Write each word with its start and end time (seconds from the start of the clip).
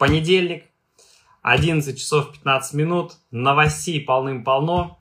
Понедельник, 0.00 0.64
11 1.42 2.00
часов 2.00 2.32
15 2.32 2.72
минут, 2.72 3.16
новостей 3.30 4.00
полным-полно. 4.00 4.98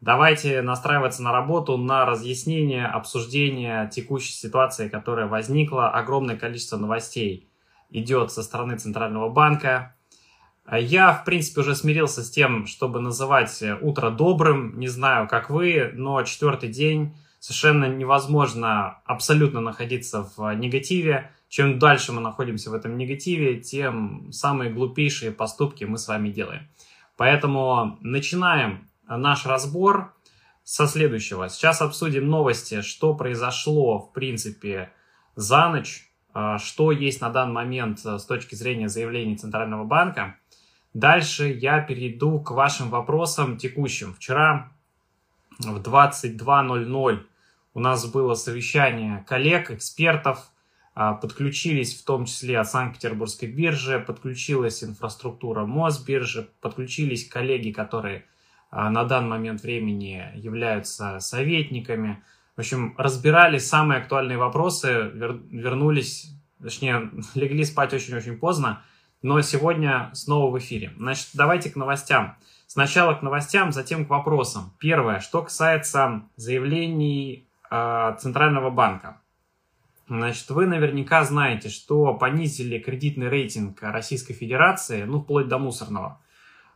Давайте 0.00 0.62
настраиваться 0.62 1.22
на 1.22 1.30
работу, 1.30 1.76
на 1.76 2.06
разъяснение, 2.06 2.86
обсуждение 2.86 3.90
текущей 3.92 4.32
ситуации, 4.32 4.88
которая 4.88 5.26
возникла. 5.26 5.90
Огромное 5.90 6.38
количество 6.38 6.78
новостей 6.78 7.50
идет 7.90 8.32
со 8.32 8.42
стороны 8.42 8.78
Центрального 8.78 9.28
банка. 9.28 9.94
Я, 10.72 11.12
в 11.12 11.26
принципе, 11.26 11.60
уже 11.60 11.76
смирился 11.76 12.24
с 12.24 12.30
тем, 12.30 12.66
чтобы 12.66 13.00
называть 13.00 13.62
утро 13.82 14.08
добрым. 14.08 14.80
Не 14.80 14.88
знаю, 14.88 15.28
как 15.28 15.50
вы, 15.50 15.90
но 15.92 16.22
четвертый 16.22 16.70
день 16.70 17.14
совершенно 17.40 17.84
невозможно 17.84 19.02
абсолютно 19.04 19.60
находиться 19.60 20.26
в 20.34 20.50
негативе. 20.54 21.30
Чем 21.50 21.80
дальше 21.80 22.12
мы 22.12 22.20
находимся 22.20 22.70
в 22.70 22.74
этом 22.74 22.96
негативе, 22.96 23.60
тем 23.60 24.30
самые 24.30 24.70
глупейшие 24.70 25.32
поступки 25.32 25.82
мы 25.82 25.98
с 25.98 26.06
вами 26.06 26.30
делаем. 26.30 26.68
Поэтому 27.16 27.98
начинаем 28.02 28.88
наш 29.08 29.46
разбор 29.46 30.14
со 30.62 30.86
следующего. 30.86 31.48
Сейчас 31.48 31.82
обсудим 31.82 32.28
новости, 32.28 32.82
что 32.82 33.14
произошло, 33.14 33.98
в 33.98 34.12
принципе, 34.12 34.92
за 35.34 35.68
ночь, 35.70 36.08
а, 36.32 36.58
что 36.58 36.92
есть 36.92 37.20
на 37.20 37.30
данный 37.30 37.54
момент 37.54 37.98
с 37.98 38.24
точки 38.26 38.54
зрения 38.54 38.88
заявлений 38.88 39.36
Центрального 39.36 39.82
банка. 39.82 40.36
Дальше 40.94 41.48
я 41.48 41.80
перейду 41.80 42.38
к 42.38 42.52
вашим 42.52 42.90
вопросам 42.90 43.56
текущим. 43.56 44.14
Вчера 44.14 44.70
в 45.58 45.78
22.00 45.80 47.26
у 47.74 47.80
нас 47.80 48.06
было 48.06 48.34
совещание 48.34 49.24
коллег, 49.26 49.72
экспертов, 49.72 50.52
подключились 50.94 52.00
в 52.00 52.04
том 52.04 52.24
числе 52.24 52.58
от 52.58 52.68
Санкт-Петербургской 52.68 53.48
биржи, 53.48 54.00
подключилась 54.00 54.82
инфраструктура 54.82 55.64
Мосбиржи, 55.64 56.48
подключились 56.60 57.28
коллеги, 57.28 57.70
которые 57.70 58.24
а, 58.70 58.90
на 58.90 59.04
данный 59.04 59.30
момент 59.30 59.62
времени 59.62 60.24
являются 60.34 61.18
советниками. 61.20 62.22
В 62.56 62.60
общем, 62.60 62.94
разбирали 62.98 63.58
самые 63.58 64.00
актуальные 64.00 64.38
вопросы, 64.38 65.10
вернулись, 65.50 66.32
точнее, 66.62 67.10
легли 67.34 67.64
спать 67.64 67.92
очень-очень 67.92 68.38
поздно, 68.38 68.82
но 69.22 69.40
сегодня 69.42 70.10
снова 70.12 70.50
в 70.50 70.58
эфире. 70.58 70.92
Значит, 70.96 71.28
давайте 71.34 71.70
к 71.70 71.76
новостям. 71.76 72.36
Сначала 72.66 73.14
к 73.14 73.22
новостям, 73.22 73.72
затем 73.72 74.06
к 74.06 74.10
вопросам. 74.10 74.72
Первое, 74.78 75.18
что 75.18 75.42
касается 75.42 76.22
заявлений 76.36 77.48
э, 77.68 78.16
Центрального 78.20 78.70
банка. 78.70 79.20
Значит, 80.10 80.50
вы 80.50 80.66
наверняка 80.66 81.22
знаете, 81.22 81.68
что 81.68 82.14
понизили 82.14 82.80
кредитный 82.80 83.28
рейтинг 83.28 83.80
Российской 83.80 84.34
Федерации, 84.34 85.04
ну, 85.04 85.20
вплоть 85.20 85.46
до 85.46 85.58
мусорного. 85.58 86.20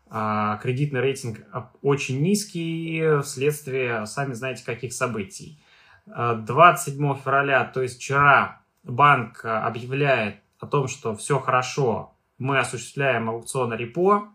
Э, 0.09 0.57
кредитный 0.63 1.01
рейтинг 1.01 1.41
очень 1.83 2.23
низкий 2.23 3.21
вследствие, 3.23 4.07
сами 4.07 4.35
знаете, 4.35 4.65
каких 4.65 4.93
событий. 4.93 5.61
27 6.07 7.17
февраля, 7.17 7.65
то 7.65 7.83
есть 7.83 7.97
вчера, 7.97 8.61
банк 8.85 9.45
объявляет 9.45 10.37
о 10.61 10.67
том, 10.67 10.87
что 10.87 11.17
все 11.17 11.41
хорошо, 11.41 12.15
мы 12.39 12.61
осуществляем 12.61 13.29
аукцион 13.31 13.75
репо, 13.75 14.29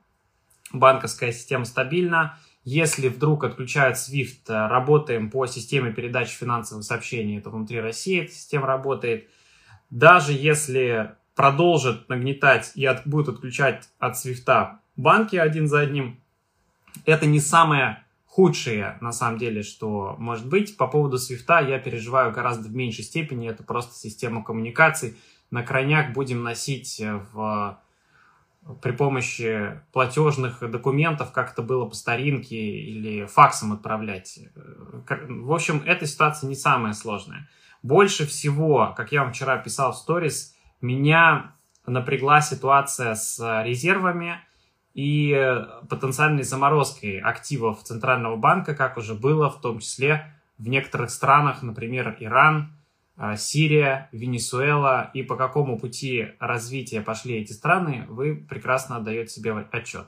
банковская 0.73 1.31
система 1.31 1.64
стабильна. 1.64 2.38
Если 2.63 3.07
вдруг 3.07 3.43
отключают 3.43 3.97
SWIFT, 3.97 4.49
э, 4.49 4.67
работаем 4.67 5.29
по 5.29 5.45
системе 5.47 5.93
передачи 5.93 6.35
финансовых 6.35 6.83
сообщений, 6.83 7.38
это 7.38 7.49
внутри 7.49 7.79
России 7.79 8.21
эта 8.21 8.31
система 8.31 8.67
работает. 8.67 9.29
Даже 9.89 10.33
если 10.33 11.15
продолжат 11.35 12.09
нагнетать 12.09 12.73
и 12.75 12.85
от, 12.85 13.07
будут 13.07 13.35
отключать 13.35 13.89
от 13.97 14.15
SWIFT 14.15 14.71
банки 14.97 15.37
один 15.37 15.67
за 15.67 15.80
одним, 15.80 16.19
это 17.05 17.25
не 17.25 17.39
самое 17.39 18.03
худшее, 18.25 18.98
на 19.02 19.14
самом 19.14 19.37
деле, 19.37 19.64
что 19.64 20.15
может 20.19 20.48
быть. 20.48 20.75
По 20.77 20.87
поводу 20.87 21.17
SWIFT 21.17 21.69
я 21.69 21.80
переживаю 21.80 22.31
гораздо 22.33 22.67
в 22.67 22.75
меньшей 22.75 23.03
степени. 23.03 23.49
Это 23.49 23.64
просто 23.64 23.95
система 23.95 24.43
коммуникаций. 24.43 25.17
На 25.49 25.64
крайняк 25.64 26.14
будем 26.14 26.43
носить 26.43 27.02
в 27.33 27.80
при 28.81 28.91
помощи 28.91 29.81
платежных 29.91 30.59
документов, 30.69 31.31
как 31.31 31.53
это 31.53 31.61
было 31.61 31.85
по 31.85 31.95
старинке, 31.95 32.55
или 32.55 33.25
факсом 33.25 33.73
отправлять. 33.73 34.39
В 35.27 35.52
общем, 35.53 35.81
эта 35.85 36.05
ситуация 36.05 36.47
не 36.47 36.55
самая 36.55 36.93
сложная. 36.93 37.49
Больше 37.81 38.25
всего, 38.25 38.93
как 38.95 39.11
я 39.11 39.23
вам 39.23 39.33
вчера 39.33 39.57
писал 39.57 39.93
в 39.93 39.97
сторис, 39.97 40.55
меня 40.81 41.55
напрягла 41.85 42.41
ситуация 42.41 43.15
с 43.15 43.63
резервами 43.63 44.39
и 44.93 45.63
потенциальной 45.89 46.43
заморозкой 46.43 47.19
активов 47.19 47.83
Центрального 47.83 48.36
банка, 48.36 48.75
как 48.75 48.97
уже 48.97 49.13
было 49.13 49.49
в 49.49 49.61
том 49.61 49.80
числе 49.80 50.33
в 50.57 50.67
некоторых 50.67 51.09
странах, 51.09 51.63
например, 51.63 52.17
Иран, 52.19 52.79
Сирия, 53.37 54.07
Венесуэла 54.11 55.11
и 55.13 55.23
по 55.23 55.35
какому 55.35 55.77
пути 55.77 56.30
развития 56.39 57.02
пошли 57.02 57.35
эти 57.35 57.52
страны, 57.52 58.05
вы 58.07 58.35
прекрасно 58.35 58.97
отдаете 58.97 59.33
себе 59.33 59.53
отчет. 59.71 60.07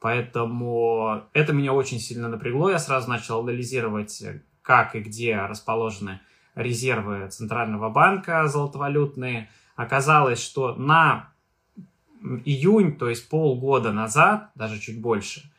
Поэтому 0.00 1.24
это 1.32 1.52
меня 1.52 1.72
очень 1.72 2.00
сильно 2.00 2.28
напрягло. 2.28 2.70
Я 2.70 2.78
сразу 2.78 3.08
начал 3.10 3.40
анализировать, 3.40 4.22
как 4.62 4.94
и 4.94 5.00
где 5.00 5.36
расположены 5.36 6.20
резервы 6.54 7.28
Центрального 7.28 7.90
банка 7.90 8.46
золотовалютные. 8.48 9.50
Оказалось, 9.74 10.42
что 10.42 10.74
на 10.74 11.28
июнь, 12.44 12.96
то 12.96 13.08
есть 13.08 13.28
полгода 13.28 13.92
назад, 13.92 14.50
даже 14.54 14.80
чуть 14.80 15.00
больше, 15.00 15.50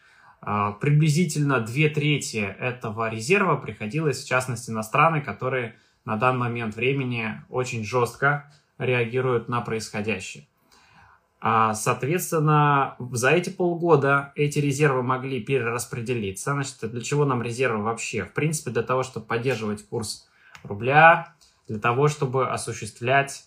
а, 0.41 0.71
приблизительно 0.73 1.59
две 1.59 1.89
трети 1.89 2.55
этого 2.59 3.09
резерва 3.09 3.55
приходилось, 3.55 4.23
в 4.23 4.27
частности, 4.27 4.71
на 4.71 4.83
страны, 4.83 5.21
которые 5.21 5.75
на 6.07 6.15
данный 6.15 6.39
момент 6.39 6.73
времени 6.77 7.41
очень 7.49 7.83
жестко 7.83 8.49
реагируют 8.77 9.49
на 9.49 9.59
происходящее. 9.59 10.47
А, 11.41 11.73
соответственно, 11.73 12.95
за 13.11 13.31
эти 13.31 13.49
полгода 13.49 14.31
эти 14.35 14.59
резервы 14.59 15.03
могли 15.03 15.43
перераспределиться. 15.43 16.53
Значит, 16.53 16.89
для 16.89 17.01
чего 17.01 17.25
нам 17.25 17.43
резервы 17.43 17.83
вообще? 17.83 18.23
В 18.23 18.31
принципе, 18.31 18.71
для 18.71 18.83
того, 18.83 19.03
чтобы 19.03 19.25
поддерживать 19.25 19.85
курс 19.85 20.29
рубля, 20.63 21.35
для 21.67 21.77
того, 21.77 22.07
чтобы 22.07 22.49
осуществлять 22.49 23.43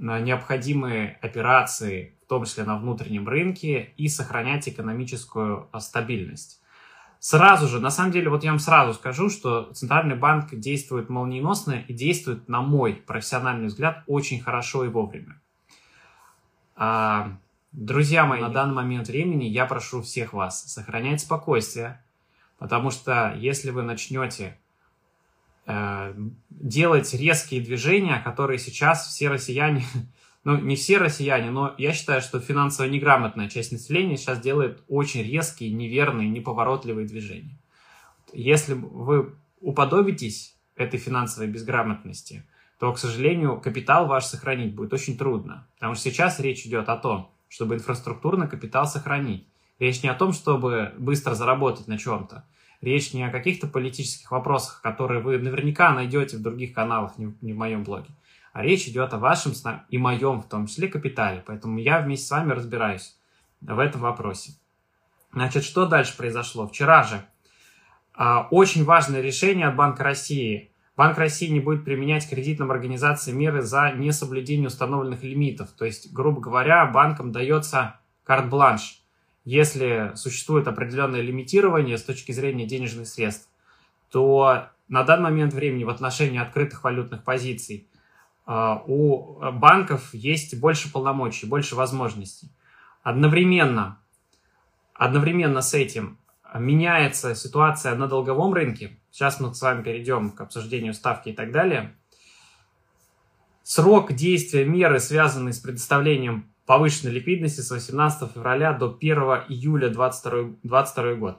а, 0.00 0.18
необходимые 0.18 1.20
операции, 1.22 2.16
в 2.24 2.28
том 2.28 2.46
числе 2.46 2.64
на 2.64 2.76
внутреннем 2.80 3.28
рынке, 3.28 3.92
и 3.96 4.08
сохранять 4.08 4.68
экономическую 4.68 5.68
а, 5.70 5.78
стабильность. 5.78 6.60
Сразу 7.18 7.66
же, 7.66 7.80
на 7.80 7.90
самом 7.90 8.12
деле, 8.12 8.28
вот 8.28 8.44
я 8.44 8.50
вам 8.50 8.58
сразу 8.58 8.94
скажу, 8.94 9.30
что 9.30 9.72
Центральный 9.72 10.16
банк 10.16 10.54
действует 10.54 11.08
молниеносно 11.08 11.84
и 11.88 11.92
действует, 11.92 12.48
на 12.48 12.60
мой 12.60 12.94
профессиональный 12.94 13.66
взгляд, 13.66 14.04
очень 14.06 14.40
хорошо 14.40 14.84
и 14.84 14.88
вовремя. 14.88 15.40
А, 16.76 17.32
друзья 17.72 18.26
мои, 18.26 18.40
на 18.40 18.50
данный 18.50 18.74
момент 18.74 19.08
времени 19.08 19.44
я 19.44 19.66
прошу 19.66 20.02
всех 20.02 20.34
вас 20.34 20.72
сохранять 20.72 21.22
спокойствие, 21.22 22.02
потому 22.58 22.90
что 22.90 23.34
если 23.36 23.70
вы 23.70 23.82
начнете 23.82 24.58
э, 25.66 26.14
делать 26.50 27.12
резкие 27.14 27.62
движения, 27.62 28.20
которые 28.20 28.58
сейчас 28.58 29.06
все 29.06 29.28
россияне 29.28 29.84
ну, 30.46 30.56
не 30.58 30.76
все 30.76 30.98
россияне, 30.98 31.50
но 31.50 31.74
я 31.76 31.92
считаю, 31.92 32.22
что 32.22 32.38
финансово 32.38 32.86
неграмотная 32.86 33.48
часть 33.48 33.72
населения 33.72 34.16
сейчас 34.16 34.38
делает 34.38 34.80
очень 34.86 35.24
резкие, 35.24 35.72
неверные, 35.72 36.28
неповоротливые 36.28 37.04
движения. 37.04 37.58
Если 38.32 38.74
вы 38.74 39.34
уподобитесь 39.60 40.56
этой 40.76 41.00
финансовой 41.00 41.48
безграмотности, 41.48 42.44
то, 42.78 42.92
к 42.92 42.98
сожалению, 42.98 43.60
капитал 43.60 44.06
ваш 44.06 44.26
сохранить 44.26 44.72
будет 44.72 44.92
очень 44.92 45.18
трудно. 45.18 45.66
Потому 45.74 45.94
что 45.94 46.04
сейчас 46.04 46.38
речь 46.38 46.64
идет 46.64 46.88
о 46.90 46.96
том, 46.96 47.32
чтобы 47.48 47.74
инфраструктурный 47.74 48.46
капитал 48.46 48.86
сохранить. 48.86 49.48
Речь 49.80 50.04
не 50.04 50.10
о 50.10 50.14
том, 50.14 50.32
чтобы 50.32 50.94
быстро 50.96 51.34
заработать 51.34 51.88
на 51.88 51.98
чем-то. 51.98 52.44
Речь 52.82 53.12
не 53.14 53.24
о 53.24 53.32
каких-то 53.32 53.66
политических 53.66 54.30
вопросах, 54.30 54.80
которые 54.80 55.20
вы 55.20 55.38
наверняка 55.38 55.92
найдете 55.92 56.36
в 56.36 56.42
других 56.42 56.72
каналах, 56.72 57.18
не 57.18 57.52
в 57.52 57.56
моем 57.56 57.82
блоге 57.82 58.10
а 58.56 58.62
речь 58.62 58.88
идет 58.88 59.12
о 59.12 59.18
вашем 59.18 59.52
и 59.90 59.98
моем, 59.98 60.40
в 60.40 60.48
том 60.48 60.66
числе, 60.66 60.88
капитале. 60.88 61.44
Поэтому 61.46 61.78
я 61.78 62.00
вместе 62.00 62.26
с 62.26 62.30
вами 62.30 62.52
разбираюсь 62.52 63.14
в 63.60 63.78
этом 63.78 64.00
вопросе. 64.00 64.52
Значит, 65.30 65.62
что 65.62 65.84
дальше 65.84 66.16
произошло? 66.16 66.66
Вчера 66.66 67.02
же 67.02 67.22
а, 68.14 68.48
очень 68.50 68.86
важное 68.86 69.20
решение 69.20 69.66
от 69.66 69.76
Банка 69.76 70.04
России. 70.04 70.72
Банк 70.96 71.18
России 71.18 71.48
не 71.48 71.60
будет 71.60 71.84
применять 71.84 72.26
кредитным 72.30 72.70
организациям 72.70 73.38
меры 73.38 73.60
за 73.60 73.92
несоблюдение 73.92 74.68
установленных 74.68 75.22
лимитов. 75.22 75.72
То 75.72 75.84
есть, 75.84 76.10
грубо 76.10 76.40
говоря, 76.40 76.86
банкам 76.86 77.32
дается 77.32 78.00
карт-бланш, 78.24 79.02
если 79.44 80.12
существует 80.14 80.66
определенное 80.66 81.20
лимитирование 81.20 81.98
с 81.98 82.02
точки 82.02 82.32
зрения 82.32 82.64
денежных 82.64 83.06
средств, 83.06 83.50
то 84.10 84.70
на 84.88 85.02
данный 85.02 85.24
момент 85.24 85.52
времени 85.52 85.84
в 85.84 85.90
отношении 85.90 86.40
открытых 86.40 86.84
валютных 86.84 87.22
позиций 87.22 87.90
у 88.46 89.40
банков 89.52 90.14
есть 90.14 90.58
больше 90.58 90.92
полномочий, 90.92 91.46
больше 91.46 91.74
возможностей. 91.74 92.50
Одновременно, 93.02 94.00
одновременно 94.94 95.62
с 95.62 95.74
этим 95.74 96.18
меняется 96.54 97.34
ситуация 97.34 97.94
на 97.96 98.06
долговом 98.06 98.54
рынке. 98.54 98.98
Сейчас 99.10 99.40
мы 99.40 99.52
с 99.54 99.60
вами 99.60 99.82
перейдем 99.82 100.30
к 100.30 100.40
обсуждению 100.40 100.94
ставки 100.94 101.30
и 101.30 101.32
так 101.32 101.50
далее. 101.50 101.96
Срок 103.62 104.12
действия 104.12 104.64
меры, 104.64 105.00
связанной 105.00 105.52
с 105.52 105.58
предоставлением 105.58 106.52
повышенной 106.66 107.12
ликвидности 107.12 107.60
с 107.60 107.70
18 107.70 108.32
февраля 108.32 108.72
до 108.72 108.96
1 108.96 109.18
июля 109.48 109.88
2022, 109.88 111.14
год. 111.14 111.38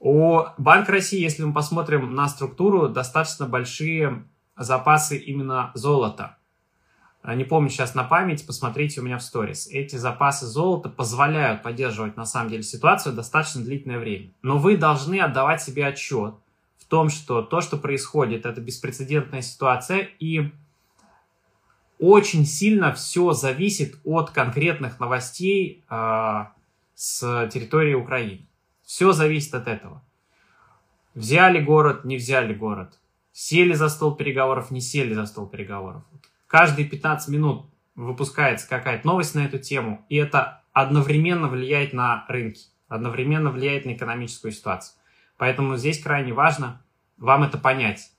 У 0.00 0.42
Банка 0.58 0.92
России, 0.92 1.20
если 1.20 1.42
мы 1.42 1.52
посмотрим 1.52 2.14
на 2.14 2.28
структуру, 2.28 2.88
достаточно 2.88 3.46
большие 3.46 4.28
запасы 4.58 5.16
именно 5.16 5.70
золота. 5.74 6.36
Не 7.24 7.44
помню 7.44 7.68
сейчас 7.68 7.94
на 7.94 8.04
память, 8.04 8.46
посмотрите 8.46 9.00
у 9.00 9.04
меня 9.04 9.18
в 9.18 9.22
сторис. 9.22 9.66
Эти 9.66 9.96
запасы 9.96 10.46
золота 10.46 10.88
позволяют 10.88 11.62
поддерживать 11.62 12.16
на 12.16 12.24
самом 12.24 12.50
деле 12.50 12.62
ситуацию 12.62 13.14
достаточно 13.14 13.62
длительное 13.62 13.98
время. 13.98 14.30
Но 14.42 14.58
вы 14.58 14.76
должны 14.76 15.20
отдавать 15.20 15.62
себе 15.62 15.86
отчет 15.86 16.34
в 16.78 16.84
том, 16.86 17.10
что 17.10 17.42
то, 17.42 17.60
что 17.60 17.76
происходит, 17.76 18.46
это 18.46 18.60
беспрецедентная 18.60 19.42
ситуация, 19.42 20.08
и 20.20 20.52
очень 21.98 22.46
сильно 22.46 22.94
все 22.94 23.32
зависит 23.32 23.98
от 24.04 24.30
конкретных 24.30 25.00
новостей 25.00 25.84
э, 25.90 26.44
с 26.94 27.48
территории 27.52 27.94
Украины. 27.94 28.46
Все 28.84 29.12
зависит 29.12 29.54
от 29.54 29.68
этого. 29.68 30.02
Взяли 31.14 31.60
город, 31.60 32.04
не 32.04 32.16
взяли 32.16 32.54
город. 32.54 32.98
Сели 33.40 33.74
за 33.74 33.88
стол 33.88 34.16
переговоров, 34.16 34.72
не 34.72 34.80
сели 34.80 35.14
за 35.14 35.24
стол 35.24 35.46
переговоров. 35.46 36.02
Каждые 36.48 36.88
15 36.88 37.28
минут 37.28 37.66
выпускается 37.94 38.68
какая-то 38.68 39.06
новость 39.06 39.36
на 39.36 39.44
эту 39.44 39.60
тему, 39.60 40.04
и 40.08 40.16
это 40.16 40.64
одновременно 40.72 41.46
влияет 41.46 41.92
на 41.92 42.24
рынки, 42.26 42.62
одновременно 42.88 43.52
влияет 43.52 43.86
на 43.86 43.92
экономическую 43.92 44.50
ситуацию. 44.50 44.98
Поэтому 45.36 45.76
здесь 45.76 46.02
крайне 46.02 46.32
важно 46.32 46.82
вам 47.16 47.44
это 47.44 47.58
понять. 47.58 48.10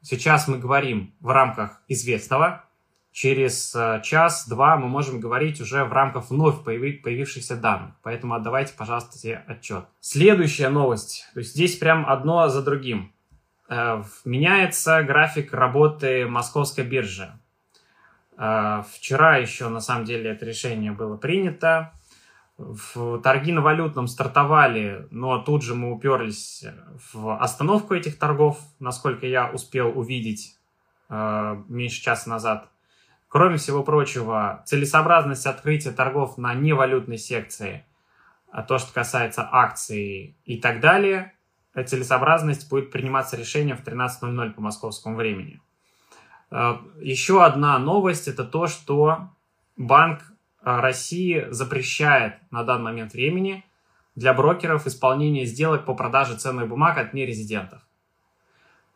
Сейчас 0.00 0.46
мы 0.46 0.58
говорим 0.58 1.12
в 1.18 1.30
рамках 1.30 1.82
известного, 1.88 2.64
через 3.10 3.74
э, 3.74 4.00
час-два 4.04 4.76
мы 4.76 4.86
можем 4.86 5.18
говорить 5.18 5.60
уже 5.60 5.82
в 5.82 5.92
рамках 5.92 6.30
вновь 6.30 6.62
появившихся 6.62 7.56
данных. 7.56 7.96
Поэтому 8.04 8.34
отдавайте, 8.34 8.74
пожалуйста, 8.78 9.18
себе 9.18 9.42
отчет. 9.48 9.86
Следующая 9.98 10.68
новость. 10.68 11.28
То 11.34 11.40
есть 11.40 11.50
здесь 11.50 11.76
прям 11.76 12.08
одно 12.08 12.48
за 12.48 12.62
другим. 12.62 13.12
Э, 13.68 14.02
меняется 14.24 15.02
график 15.02 15.52
работы 15.52 16.26
московской 16.26 16.84
биржи. 16.84 17.30
Э, 18.36 18.82
вчера 18.90 19.36
еще, 19.36 19.68
на 19.68 19.80
самом 19.80 20.04
деле, 20.04 20.30
это 20.30 20.44
решение 20.44 20.92
было 20.92 21.16
принято. 21.16 21.92
В 22.56 23.20
торги 23.20 23.52
на 23.52 23.60
валютном 23.60 24.08
стартовали, 24.08 25.06
но 25.10 25.38
тут 25.38 25.62
же 25.62 25.74
мы 25.74 25.92
уперлись 25.92 26.64
в 27.12 27.40
остановку 27.40 27.94
этих 27.94 28.18
торгов, 28.18 28.58
насколько 28.80 29.26
я 29.26 29.48
успел 29.48 29.96
увидеть 29.96 30.56
меньше 31.08 32.02
часа 32.02 32.28
назад. 32.28 32.68
Кроме 33.28 33.58
всего 33.58 33.84
прочего, 33.84 34.62
целесообразность 34.66 35.46
открытия 35.46 35.92
торгов 35.92 36.36
на 36.36 36.54
невалютной 36.54 37.18
секции, 37.18 37.84
а 38.50 38.62
то, 38.62 38.78
что 38.78 38.92
касается 38.92 39.48
акций 39.50 40.36
и 40.44 40.58
так 40.58 40.80
далее, 40.80 41.34
целесообразность 41.84 42.68
будет 42.68 42.90
приниматься 42.90 43.36
решение 43.36 43.74
в 43.74 43.84
13.00 43.84 44.52
по 44.52 44.60
московскому 44.60 45.16
времени. 45.16 45.60
Э, 46.50 46.76
еще 47.00 47.44
одна 47.44 47.78
новость– 47.78 48.28
это 48.28 48.44
то, 48.44 48.66
что 48.66 49.30
Банк 49.76 50.20
России 50.62 51.46
запрещает 51.50 52.34
на 52.50 52.64
данный 52.64 52.84
момент 52.84 53.12
времени 53.12 53.64
для 54.16 54.34
брокеров 54.34 54.86
исполнение 54.86 55.46
сделок 55.46 55.84
по 55.84 55.94
продаже 55.94 56.36
ценных 56.36 56.68
бумаг 56.68 56.98
от 56.98 57.14
нерезидентов. 57.14 57.80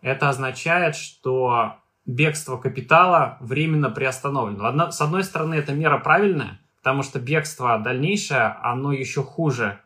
Это 0.00 0.28
означает, 0.28 0.96
что 0.96 1.76
бегство 2.04 2.56
капитала 2.56 3.36
временно 3.40 3.90
приостановлено. 3.90 4.90
С 4.90 5.00
одной 5.00 5.22
стороны, 5.22 5.54
эта 5.54 5.72
мера 5.72 5.98
правильная, 5.98 6.60
потому 6.78 7.04
что 7.04 7.20
бегство 7.20 7.78
дальнейшее, 7.78 8.56
оно 8.62 8.92
еще 8.92 9.22
хуже 9.22 9.78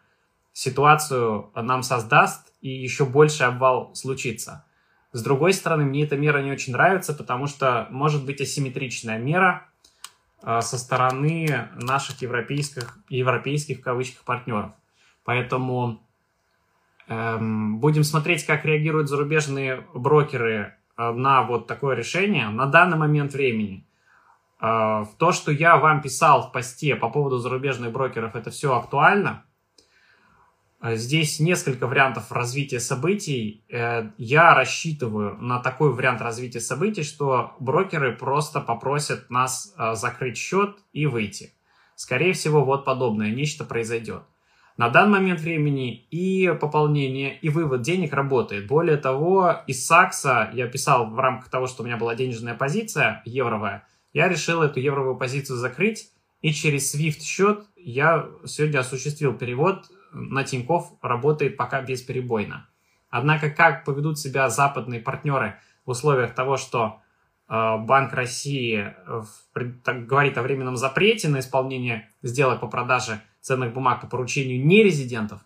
ситуацию 0.59 1.51
нам 1.55 1.83
создаст, 1.83 2.53
и 2.61 2.69
еще 2.69 3.05
больше 3.05 3.45
обвал 3.45 3.95
случится. 3.95 4.65
С 5.13 5.23
другой 5.23 5.53
стороны, 5.53 5.85
мне 5.85 6.05
эта 6.05 6.17
мера 6.17 6.43
не 6.43 6.51
очень 6.51 6.73
нравится, 6.73 7.15
потому 7.15 7.47
что 7.47 7.87
может 7.91 8.25
быть 8.25 8.41
асимметричная 8.41 9.19
мера 9.19 9.69
э, 10.43 10.61
со 10.61 10.79
стороны 10.79 11.69
наших 11.75 12.23
европейских, 12.23 12.99
европейских 13.09 13.79
в 13.79 13.83
кавычках 13.83 14.25
партнеров. 14.25 14.73
Поэтому 15.25 16.03
эм, 17.09 17.79
будем 17.79 18.05
смотреть, 18.05 18.45
как 18.45 18.65
реагируют 18.65 19.09
зарубежные 19.09 19.85
брокеры 19.95 20.77
Э, 20.97 21.13
на 21.13 21.43
вот 21.43 21.67
такое 21.67 21.95
решение 21.95 22.49
на 22.49 22.67
данный 22.67 22.97
момент 22.97 23.33
времени. 23.33 23.87
Э, 24.61 25.05
то, 25.19 25.33
что 25.33 25.53
я 25.53 25.77
вам 25.77 26.01
писал 26.01 26.43
в 26.49 26.53
посте 26.53 26.97
по 26.97 27.11
поводу 27.11 27.39
зарубежных 27.39 27.93
брокеров, 27.93 28.35
это 28.35 28.51
все 28.51 28.75
актуально. 28.75 29.45
Э, 30.81 30.97
здесь 30.97 31.41
несколько 31.41 31.87
вариантов 31.87 32.33
развития 32.33 32.81
событий. 32.81 33.65
Я 33.69 34.55
рассчитываю 34.55 35.37
на 35.39 35.59
такой 35.59 35.93
вариант 35.93 36.21
развития 36.21 36.61
событий, 36.61 37.03
что 37.03 37.55
брокеры 37.61 38.17
просто 38.17 38.61
попросят 38.61 39.31
нас 39.31 39.75
закрыть 39.95 40.37
счет 40.37 40.77
и 40.93 41.07
выйти. 41.07 41.53
Скорее 41.95 42.33
всего, 42.33 42.65
вот 42.65 42.85
подобное 42.85 43.31
нечто 43.31 43.65
произойдет. 43.65 44.23
На 44.77 44.91
данный 44.91 45.21
момент 45.21 45.41
времени 45.41 46.07
и 46.11 46.53
пополнение, 46.61 47.39
и 47.39 47.49
вывод 47.49 47.81
денег 47.81 48.13
работает. 48.13 48.67
Более 48.67 48.99
того, 48.99 49.63
из 49.67 49.87
САКСа 49.87 50.51
я 50.53 50.67
писал 50.67 51.09
в 51.09 51.19
рамках 51.19 51.49
того, 51.49 51.67
что 51.67 51.83
у 51.83 51.87
меня 51.87 51.97
была 51.97 52.15
денежная 52.15 52.55
позиция 52.55 53.23
евровая, 53.25 53.87
я 54.13 54.29
решил 54.29 54.63
эту 54.63 54.81
евровую 54.81 55.17
позицию 55.17 55.57
закрыть, 55.57 56.11
и 56.43 56.53
через 56.53 56.95
SWIFT 56.95 57.23
счет 57.23 57.65
я 57.77 58.29
сегодня 58.45 58.81
осуществил 58.81 59.33
перевод 59.33 59.87
на 60.17 60.45
Тинькофф, 60.45 60.93
работает 61.03 61.57
пока 61.57 61.83
бесперебойно. 61.83 62.69
Однако, 63.11 63.51
как 63.51 63.85
поведут 63.85 64.19
себя 64.19 64.49
западные 64.49 65.01
партнеры 65.01 65.57
в 65.85 65.91
условиях 65.91 66.35
того, 66.35 66.57
что 66.57 67.01
э, 67.49 67.77
Банк 67.79 68.13
России 68.13 68.95
так, 69.85 70.07
говорит 70.07 70.39
о 70.39 70.43
временном 70.43 70.77
запрете 70.77 71.29
на 71.29 71.41
исполнение 71.41 72.11
сделок 72.23 72.61
по 72.61 72.67
продаже 72.67 73.21
ценных 73.41 73.73
бумаг 73.73 74.01
по 74.01 74.07
поручению 74.07 74.65
нерезидентов, 74.65 75.41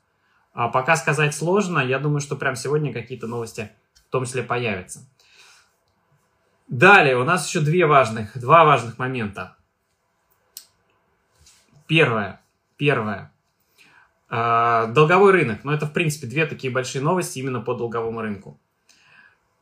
а 0.53 0.69
пока 0.69 0.97
сказать 0.97 1.35
сложно. 1.35 1.81
Я 1.81 1.99
думаю, 1.99 2.21
что 2.21 2.37
прямо 2.37 2.57
сегодня 2.57 2.93
какие-то 2.93 3.27
новости 3.27 3.71
в 4.09 4.11
том 4.11 4.25
числе 4.25 4.43
появятся. 4.43 5.07
Далее 6.69 7.17
у 7.17 7.25
нас 7.25 7.49
еще 7.49 7.61
две 7.61 7.85
важных, 7.85 8.39
два 8.39 8.65
важных 8.65 8.99
момента. 8.99 9.57
Первое. 11.87 12.41
Первое. 12.77 13.33
Э, 14.31 14.87
долговой 14.95 15.33
рынок. 15.33 15.65
Ну, 15.65 15.73
это, 15.73 15.87
в 15.87 15.93
принципе, 15.93 16.27
две 16.27 16.47
такие 16.47 16.73
большие 16.73 17.03
новости 17.03 17.41
именно 17.41 17.61
по 17.61 17.75
долговому 17.75 18.21
рынку. 18.21 18.61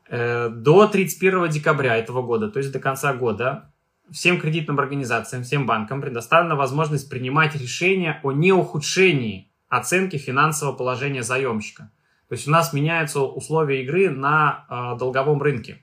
Э, 0.09 0.51
до 0.51 0.87
31 0.87 1.49
декабря 1.49 1.97
этого 1.97 2.23
года, 2.23 2.49
то 2.51 2.59
есть 2.59 2.71
до 2.73 2.79
конца 2.79 3.15
года, 3.15 3.73
всем 4.11 4.41
кредитным 4.41 4.79
организациям, 4.79 5.43
всем 5.43 5.67
банкам 5.67 6.01
предоставлена 6.01 6.55
возможность 6.55 7.11
принимать 7.11 7.55
решения 7.55 8.21
о 8.23 8.33
неухудшении 8.33 9.51
оценки 9.69 10.17
финансового 10.17 10.75
положения 10.75 11.23
заемщика. 11.23 11.91
То 12.29 12.35
есть 12.35 12.47
у 12.47 12.51
нас 12.51 12.73
меняются 12.75 13.21
условия 13.21 13.83
игры 13.83 14.11
на 14.11 14.67
э, 14.69 14.99
долговом 14.99 15.43
рынке. 15.43 15.83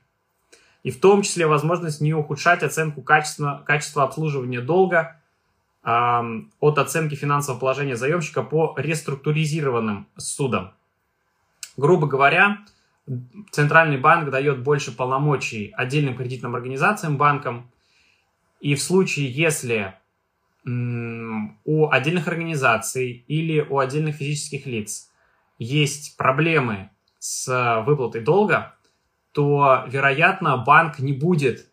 И 0.84 0.92
в 0.92 1.00
том 1.00 1.22
числе 1.22 1.48
возможность 1.48 2.00
не 2.00 2.14
ухудшать 2.14 2.62
оценку 2.62 3.02
качества, 3.02 3.64
качества 3.66 4.04
обслуживания 4.04 4.60
долга 4.60 5.20
от 5.86 6.78
оценки 6.78 7.14
финансового 7.14 7.60
положения 7.60 7.94
заемщика 7.94 8.42
по 8.42 8.74
реструктуризированным 8.76 10.08
судам. 10.16 10.72
Грубо 11.76 12.08
говоря, 12.08 12.58
Центральный 13.52 13.96
банк 13.96 14.30
дает 14.30 14.64
больше 14.64 14.90
полномочий 14.90 15.72
отдельным 15.76 16.16
кредитным 16.16 16.56
организациям, 16.56 17.16
банкам, 17.16 17.70
и 18.60 18.74
в 18.74 18.82
случае, 18.82 19.30
если 19.30 19.94
у 20.64 21.88
отдельных 21.88 22.26
организаций 22.26 23.24
или 23.28 23.60
у 23.60 23.78
отдельных 23.78 24.16
физических 24.16 24.66
лиц 24.66 25.08
есть 25.58 26.16
проблемы 26.16 26.90
с 27.20 27.82
выплатой 27.86 28.22
долга, 28.22 28.74
то, 29.30 29.84
вероятно, 29.86 30.56
банк 30.56 30.98
не 30.98 31.12
будет, 31.12 31.68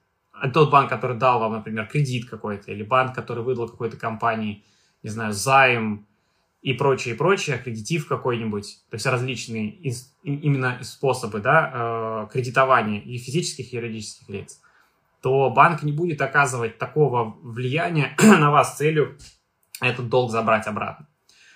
тот 0.53 0.71
банк, 0.71 0.89
который 0.89 1.17
дал 1.17 1.39
вам, 1.39 1.53
например, 1.53 1.87
кредит 1.87 2.29
какой-то, 2.29 2.71
или 2.71 2.83
банк, 2.83 3.15
который 3.15 3.43
выдал 3.43 3.69
какой-то 3.69 3.97
компании, 3.97 4.63
не 5.03 5.09
знаю, 5.09 5.33
займ 5.33 6.07
и 6.61 6.73
прочее, 6.73 7.13
и 7.13 7.17
прочее, 7.17 7.57
кредитив 7.57 8.07
какой-нибудь, 8.07 8.79
то 8.89 8.95
есть 8.95 9.05
различные 9.05 9.69
именно 10.23 10.79
способы 10.81 11.39
да, 11.39 11.71
э, 11.73 12.27
кредитования 12.31 13.01
и 13.01 13.17
физических, 13.17 13.73
и 13.73 13.75
юридических 13.75 14.29
лиц 14.29 14.59
то 15.23 15.49
банк 15.49 15.83
не 15.83 15.93
будет 15.93 16.21
оказывать 16.21 16.77
такого 16.77 17.37
влияния 17.41 18.15
на 18.21 18.51
вас 18.51 18.73
с 18.73 18.77
целью 18.77 19.17
этот 19.79 20.09
долг 20.09 20.31
забрать 20.31 20.67
обратно. 20.67 21.07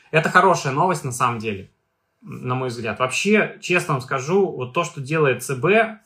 Это 0.09 0.29
хорошая 0.29 0.71
новость 0.71 1.03
на 1.03 1.11
самом 1.11 1.39
деле, 1.39 1.69
на 2.21 2.55
мой 2.55 2.69
взгляд. 2.69 2.97
Вообще, 2.99 3.57
честно 3.61 3.95
вам 3.95 4.01
скажу, 4.01 4.49
вот 4.49 4.73
то, 4.73 4.85
что 4.85 5.01
делает 5.01 5.43
ЦБ, 5.43 5.99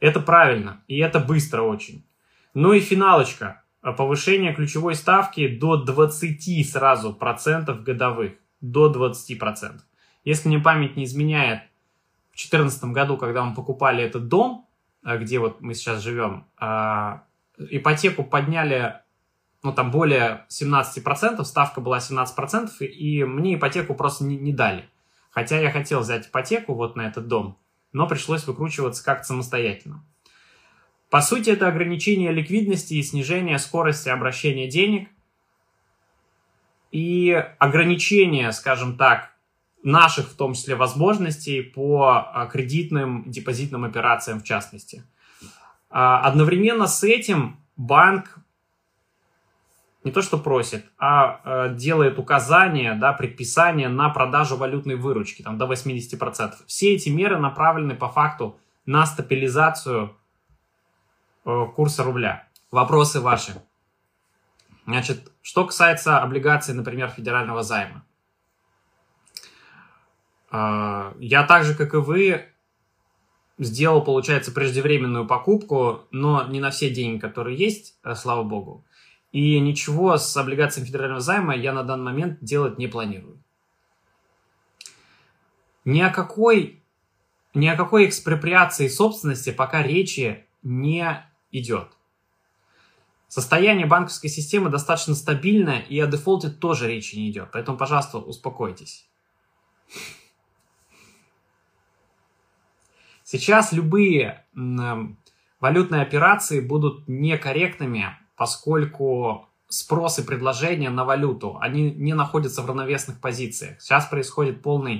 это 0.00 0.20
правильно, 0.20 0.82
и 0.88 0.98
это 0.98 1.20
быстро 1.20 1.62
очень. 1.62 2.06
Ну 2.54 2.72
и 2.72 2.80
финалочка. 2.80 3.62
Повышение 3.80 4.54
ключевой 4.54 4.94
ставки 4.94 5.46
до 5.46 5.76
20 5.76 6.68
сразу 6.68 7.14
процентов 7.14 7.82
годовых. 7.82 8.32
До 8.60 8.88
20 8.88 9.38
процентов. 9.38 9.86
Если 10.24 10.48
мне 10.48 10.58
память 10.58 10.96
не 10.96 11.04
изменяет, 11.04 11.62
в 12.30 12.36
2014 12.36 12.84
году, 12.84 13.16
когда 13.16 13.44
мы 13.44 13.54
покупали 13.54 14.04
этот 14.04 14.28
дом, 14.28 14.68
э, 15.04 15.18
где 15.18 15.38
вот 15.38 15.60
мы 15.60 15.74
сейчас 15.74 16.02
живем, 16.02 16.46
а, 16.58 17.24
ипотеку 17.58 18.24
подняли, 18.24 19.00
ну, 19.62 19.72
там 19.72 19.90
более 19.90 20.46
17%, 20.48 21.44
ставка 21.46 21.80
была 21.80 22.00
17%, 22.00 22.86
и 22.86 23.24
мне 23.24 23.54
ипотеку 23.56 23.94
просто 23.94 24.24
не, 24.24 24.36
не 24.36 24.52
дали. 24.52 24.88
Хотя 25.30 25.58
я 25.58 25.70
хотел 25.70 26.00
взять 26.00 26.28
ипотеку 26.28 26.74
вот 26.74 26.96
на 26.96 27.02
этот 27.02 27.28
дом, 27.28 27.58
но 27.92 28.06
пришлось 28.06 28.46
выкручиваться 28.46 29.04
как-то 29.04 29.28
самостоятельно. 29.28 30.04
По 31.10 31.20
сути, 31.22 31.50
это 31.50 31.66
ограничение 31.66 32.30
ликвидности 32.30 32.94
и 32.94 33.02
снижение 33.02 33.58
скорости 33.58 34.08
обращения 34.08 34.68
денег 34.68 35.08
и 36.92 37.32
ограничение, 37.58 38.52
скажем 38.52 38.96
так, 38.96 39.30
наших, 39.82 40.28
в 40.28 40.36
том 40.36 40.54
числе, 40.54 40.76
возможностей 40.76 41.62
по 41.62 42.30
а, 42.32 42.46
кредитным 42.46 43.24
депозитным 43.26 43.84
операциям 43.84 44.40
в 44.40 44.44
частности. 44.44 45.04
А, 45.88 46.20
одновременно 46.20 46.86
с 46.86 47.02
этим 47.02 47.56
банк 47.76 48.39
не 50.02 50.12
то 50.12 50.22
что 50.22 50.38
просит, 50.38 50.86
а 50.98 51.40
э, 51.44 51.74
делает 51.74 52.18
указания, 52.18 52.94
да, 52.94 53.12
предписания 53.12 53.88
на 53.88 54.08
продажу 54.08 54.56
валютной 54.56 54.96
выручки 54.96 55.42
там, 55.42 55.58
до 55.58 55.66
80%. 55.66 56.54
Все 56.66 56.94
эти 56.94 57.10
меры 57.10 57.38
направлены 57.38 57.94
по 57.94 58.08
факту 58.08 58.58
на 58.86 59.04
стабилизацию 59.04 60.16
э, 61.44 61.66
курса 61.76 62.02
рубля. 62.02 62.48
Вопросы 62.70 63.20
ваши. 63.20 63.62
Значит, 64.86 65.30
что 65.42 65.66
касается 65.66 66.18
облигаций, 66.18 66.74
например, 66.74 67.10
федерального 67.10 67.62
займа. 67.62 68.04
Э, 70.50 71.12
я 71.18 71.44
так 71.44 71.64
же, 71.64 71.74
как 71.74 71.92
и 71.92 71.98
вы, 71.98 72.46
сделал, 73.58 74.02
получается, 74.02 74.50
преждевременную 74.50 75.26
покупку, 75.26 76.06
но 76.10 76.46
не 76.48 76.60
на 76.60 76.70
все 76.70 76.88
деньги, 76.88 77.20
которые 77.20 77.58
есть, 77.58 77.98
э, 78.02 78.14
слава 78.14 78.42
богу. 78.42 78.86
И 79.32 79.60
ничего 79.60 80.16
с 80.18 80.36
облигациями 80.36 80.86
федерального 80.86 81.20
займа 81.20 81.54
я 81.54 81.72
на 81.72 81.84
данный 81.84 82.12
момент 82.12 82.38
делать 82.40 82.78
не 82.78 82.88
планирую. 82.88 83.40
Ни 85.84 86.00
о 86.00 86.10
какой, 86.10 86.82
ни 87.54 87.66
о 87.68 87.76
какой 87.76 88.08
экспроприации 88.08 88.88
собственности 88.88 89.50
пока 89.50 89.82
речи 89.82 90.46
не 90.62 91.24
идет. 91.52 91.92
Состояние 93.28 93.86
банковской 93.86 94.28
системы 94.28 94.70
достаточно 94.70 95.14
стабильное, 95.14 95.78
и 95.78 96.00
о 96.00 96.08
дефолте 96.08 96.50
тоже 96.50 96.88
речи 96.88 97.14
не 97.14 97.30
идет. 97.30 97.50
Поэтому, 97.52 97.78
пожалуйста, 97.78 98.18
успокойтесь. 98.18 99.08
Сейчас 103.22 103.70
любые 103.70 104.44
валютные 105.60 106.02
операции 106.02 106.60
будут 106.60 107.06
некорректными 107.06 108.18
поскольку 108.40 109.50
спрос 109.68 110.18
и 110.18 110.22
предложение 110.22 110.88
на 110.88 111.04
валюту, 111.04 111.58
они 111.60 111.90
не 111.90 112.14
находятся 112.14 112.62
в 112.62 112.66
равновесных 112.66 113.20
позициях. 113.20 113.78
Сейчас 113.82 114.06
происходит 114.06 114.62
полный 114.62 114.96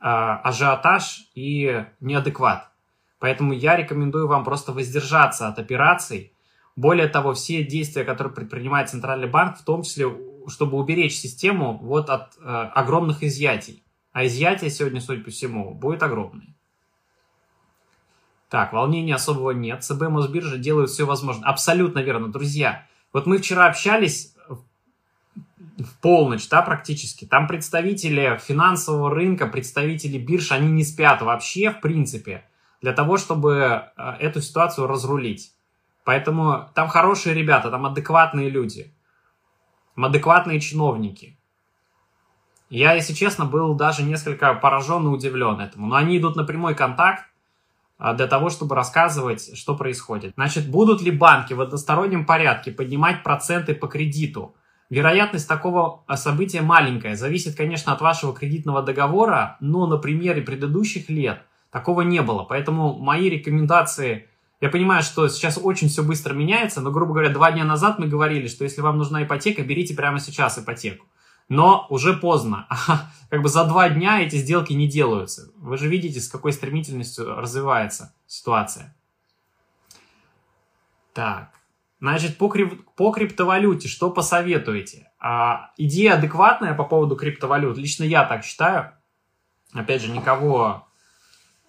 э, 0.00 0.04
ажиотаж 0.04 1.28
и 1.34 1.84
неадекват. 1.98 2.70
Поэтому 3.18 3.52
я 3.52 3.74
рекомендую 3.74 4.28
вам 4.28 4.44
просто 4.44 4.70
воздержаться 4.70 5.48
от 5.48 5.58
операций. 5.58 6.32
Более 6.76 7.08
того, 7.08 7.34
все 7.34 7.64
действия, 7.64 8.04
которые 8.04 8.32
предпринимает 8.32 8.88
Центральный 8.88 9.28
банк, 9.28 9.58
в 9.58 9.64
том 9.64 9.82
числе, 9.82 10.06
чтобы 10.46 10.78
уберечь 10.78 11.16
систему 11.16 11.80
вот 11.82 12.10
от 12.10 12.36
э, 12.36 12.70
огромных 12.76 13.24
изъятий. 13.24 13.82
А 14.12 14.24
изъятие 14.24 14.70
сегодня, 14.70 15.00
судя 15.00 15.24
по 15.24 15.30
всему, 15.32 15.74
будет 15.74 16.04
огромное. 16.04 16.54
Так, 18.48 18.72
волнения 18.72 19.14
особого 19.14 19.50
нет. 19.50 19.84
ЦБ, 19.84 20.08
Мосбиржа 20.08 20.56
делают 20.56 20.90
все 20.90 21.04
возможное. 21.04 21.48
Абсолютно 21.48 21.98
верно, 22.00 22.28
друзья. 22.28 22.86
Вот 23.12 23.26
мы 23.26 23.38
вчера 23.38 23.66
общались 23.66 24.34
в 25.78 26.00
полночь, 26.00 26.48
да, 26.48 26.62
практически. 26.62 27.24
Там 27.24 27.46
представители 27.46 28.40
финансового 28.42 29.10
рынка, 29.14 29.46
представители 29.46 30.18
бирж, 30.18 30.52
они 30.52 30.70
не 30.70 30.82
спят 30.82 31.22
вообще, 31.22 31.70
в 31.70 31.80
принципе, 31.80 32.44
для 32.80 32.92
того, 32.92 33.16
чтобы 33.16 33.84
э, 33.96 34.10
эту 34.18 34.40
ситуацию 34.40 34.86
разрулить. 34.86 35.52
Поэтому 36.04 36.70
там 36.74 36.88
хорошие 36.88 37.34
ребята, 37.34 37.70
там 37.70 37.86
адекватные 37.86 38.48
люди, 38.48 38.94
там 39.94 40.06
адекватные 40.06 40.58
чиновники. 40.58 41.38
Я, 42.70 42.94
если 42.94 43.14
честно, 43.14 43.44
был 43.44 43.74
даже 43.74 44.02
несколько 44.02 44.52
поражен 44.54 45.06
и 45.06 45.10
удивлен 45.10 45.60
этому. 45.60 45.86
Но 45.86 45.96
они 45.96 46.18
идут 46.18 46.36
на 46.36 46.44
прямой 46.44 46.74
контакт, 46.74 47.24
для 47.98 48.26
того, 48.26 48.48
чтобы 48.48 48.76
рассказывать, 48.76 49.56
что 49.56 49.74
происходит. 49.74 50.32
Значит, 50.36 50.70
будут 50.70 51.02
ли 51.02 51.10
банки 51.10 51.52
в 51.52 51.60
одностороннем 51.60 52.24
порядке 52.26 52.70
поднимать 52.70 53.22
проценты 53.22 53.74
по 53.74 53.88
кредиту? 53.88 54.54
Вероятность 54.88 55.48
такого 55.48 56.04
а, 56.06 56.16
события 56.16 56.62
маленькая. 56.62 57.16
Зависит, 57.16 57.56
конечно, 57.56 57.92
от 57.92 58.00
вашего 58.00 58.32
кредитного 58.32 58.82
договора, 58.82 59.56
но 59.60 59.86
на 59.86 59.98
примере 59.98 60.40
предыдущих 60.42 61.10
лет 61.10 61.42
такого 61.70 62.02
не 62.02 62.22
было. 62.22 62.44
Поэтому 62.44 62.98
мои 62.98 63.28
рекомендации... 63.28 64.28
Я 64.60 64.70
понимаю, 64.70 65.02
что 65.02 65.28
сейчас 65.28 65.58
очень 65.62 65.88
все 65.88 66.02
быстро 66.02 66.34
меняется, 66.34 66.80
но, 66.80 66.90
грубо 66.90 67.12
говоря, 67.12 67.28
два 67.28 67.52
дня 67.52 67.64
назад 67.64 67.98
мы 67.98 68.06
говорили, 68.06 68.48
что 68.48 68.64
если 68.64 68.80
вам 68.80 68.98
нужна 68.98 69.22
ипотека, 69.22 69.62
берите 69.62 69.94
прямо 69.94 70.18
сейчас 70.18 70.58
ипотеку 70.58 71.04
но 71.48 71.86
уже 71.88 72.14
поздно. 72.14 72.66
Как 73.30 73.42
бы 73.42 73.48
за 73.48 73.64
два 73.64 73.88
дня 73.88 74.22
эти 74.22 74.36
сделки 74.36 74.72
не 74.72 74.86
делаются. 74.86 75.50
Вы 75.56 75.78
же 75.78 75.88
видите, 75.88 76.20
с 76.20 76.28
какой 76.28 76.52
стремительностью 76.52 77.34
развивается 77.34 78.14
ситуация. 78.26 78.94
Так, 81.12 81.50
значит, 82.00 82.38
по, 82.38 82.48
крип... 82.48 82.84
по 82.94 83.10
криптовалюте 83.10 83.88
что 83.88 84.10
посоветуете? 84.10 85.10
А, 85.18 85.72
идея 85.76 86.14
адекватная 86.14 86.74
по 86.74 86.84
поводу 86.84 87.16
криптовалют. 87.16 87.76
Лично 87.76 88.04
я 88.04 88.24
так 88.24 88.44
считаю. 88.44 88.92
Опять 89.72 90.02
же, 90.02 90.12
никого 90.12 90.86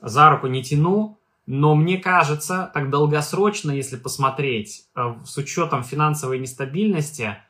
за 0.01 0.29
руку 0.29 0.48
не 0.48 0.63
тяну. 0.63 1.17
Но 1.45 1.74
мне 1.74 1.98
кажется, 1.98 2.69
так 2.75 2.91
долгосрочно, 2.91 3.71
если 3.71 3.98
посмотреть, 3.98 4.86
э, 4.95 5.15
с 5.25 5.36
учетом 5.36 5.83
финансовой 5.83 6.38
нестабильности– 6.38 7.38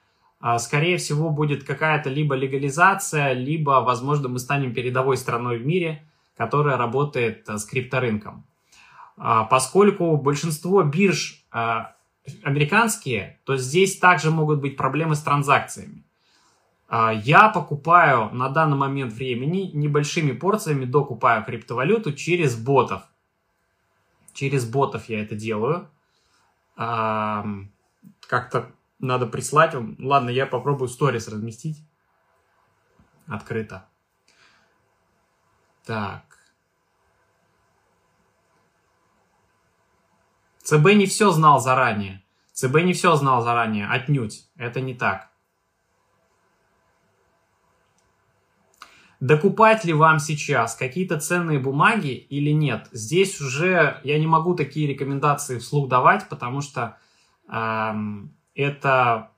скорее 0.57 0.97
всего, 0.97 1.29
будет 1.29 1.63
какая-то 1.65 2.09
либо 2.09 2.35
легализация, 2.35 3.33
либо, 3.33 3.81
возможно, 3.81 4.29
мы 4.29 4.39
станем 4.39 4.73
передовой 4.73 5.17
страной 5.17 5.57
в 5.57 5.65
мире, 5.65 6.03
которая 6.39 6.77
работает 6.77 7.49
э, 7.49 7.57
с 7.57 7.65
крипторынком. 7.65 8.45
А, 9.17 9.43
поскольку 9.43 10.15
большинство 10.15 10.81
бирж 10.83 11.43
э, 11.51 11.79
американские, 12.43 13.41
то 13.43 13.57
здесь 13.57 13.99
также 13.99 14.31
могут 14.31 14.61
быть 14.61 14.77
проблемы 14.77 15.15
с 15.15 15.21
транзакциями. 15.21 16.05
А, 16.87 17.11
я 17.11 17.49
покупаю 17.49 18.29
на 18.31 18.47
данный 18.47 18.77
момент 18.77 19.11
времени 19.11 19.69
небольшими 19.73 20.31
порциями, 20.31 20.85
докупаю 20.85 21.43
криптовалюту 21.43 22.13
через 22.13 22.55
ботов. 22.55 23.01
Через 24.33 24.65
ботов 24.65 25.09
я 25.09 25.21
это 25.21 25.35
делаю. 25.35 25.89
Как-то 26.77 28.71
надо 28.99 29.25
прислать 29.25 29.73
вам. 29.73 29.95
Ладно, 29.99 30.29
я 30.29 30.45
попробую 30.45 30.89
сторис 30.89 31.27
разместить. 31.27 31.83
Открыто. 33.27 33.87
Так. 35.85 36.23
ЦБ 40.63 40.93
не 40.93 41.05
все 41.05 41.31
знал 41.31 41.59
заранее. 41.59 42.23
ЦБ 42.53 42.81
не 42.83 42.93
все 42.93 43.15
знал 43.15 43.41
заранее, 43.41 43.87
отнюдь. 43.87 44.47
Это 44.55 44.81
не 44.81 44.93
так. 44.93 45.29
Докупать 49.19 49.83
ли 49.83 49.93
вам 49.93 50.19
сейчас 50.19 50.75
какие-то 50.75 51.19
ценные 51.19 51.59
бумаги 51.59 52.13
или 52.13 52.51
нет? 52.51 52.87
Здесь 52.91 53.41
уже 53.41 53.99
я 54.03 54.17
не 54.17 54.27
могу 54.27 54.55
такие 54.55 54.87
рекомендации 54.87 55.59
вслух 55.59 55.89
давать, 55.89 56.29
потому 56.29 56.61
что 56.61 56.97
эм, 57.49 58.33
это 58.55 59.31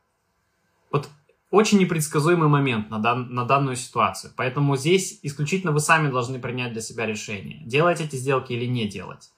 вот 0.92 1.10
очень 1.50 1.80
непредсказуемый 1.80 2.48
момент 2.48 2.90
на, 2.90 3.00
дан, 3.00 3.34
на 3.34 3.46
данную 3.46 3.76
ситуацию. 3.76 4.34
Поэтому 4.36 4.78
здесь 4.78 5.20
исключительно 5.24 5.72
вы 5.72 5.80
сами 5.80 6.10
должны 6.10 6.40
принять 6.40 6.74
для 6.74 6.82
себя 6.82 7.06
решение, 7.06 7.60
делать 7.66 8.02
эти 8.02 8.16
сделки 8.16 8.54
или 8.54 8.66
не 8.66 8.88
делать. 8.88 9.32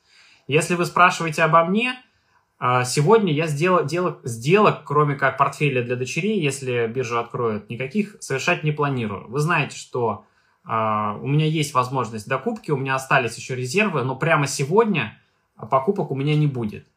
Если 0.48 0.76
вы 0.76 0.86
спрашиваете 0.86 1.44
обо 1.44 1.66
мне, 1.66 1.96
А, 2.66 2.86
сегодня 2.86 3.34
я 3.34 3.48
сделал, 3.48 3.86
сделок, 3.86 4.20
сделок, 4.24 4.84
кроме 4.86 5.16
как 5.16 5.38
портфеля 5.38 5.84
для 5.84 5.98
дочерей, 5.98 6.40
если 6.40 6.88
биржу 6.88 7.20
откроют, 7.20 7.70
никаких 7.70 8.16
совершать 8.22 8.64
не 8.64 8.72
планирую. 8.72 9.28
Вы 9.28 9.40
знаете, 9.40 9.76
что 9.76 10.24
а, 10.64 11.18
у 11.22 11.28
меня 11.28 11.46
есть 11.46 11.74
возможность 11.74 12.28
докупки, 12.28 12.72
у 12.72 12.78
меня 12.78 12.96
остались 12.96 13.38
еще 13.38 13.56
резервы, 13.56 14.04
но 14.04 14.16
прямо 14.16 14.48
сегодня 14.48 15.20
покупок 15.70 16.12
у 16.12 16.16
меня 16.16 16.36
не 16.38 16.48
будет. 16.48 16.88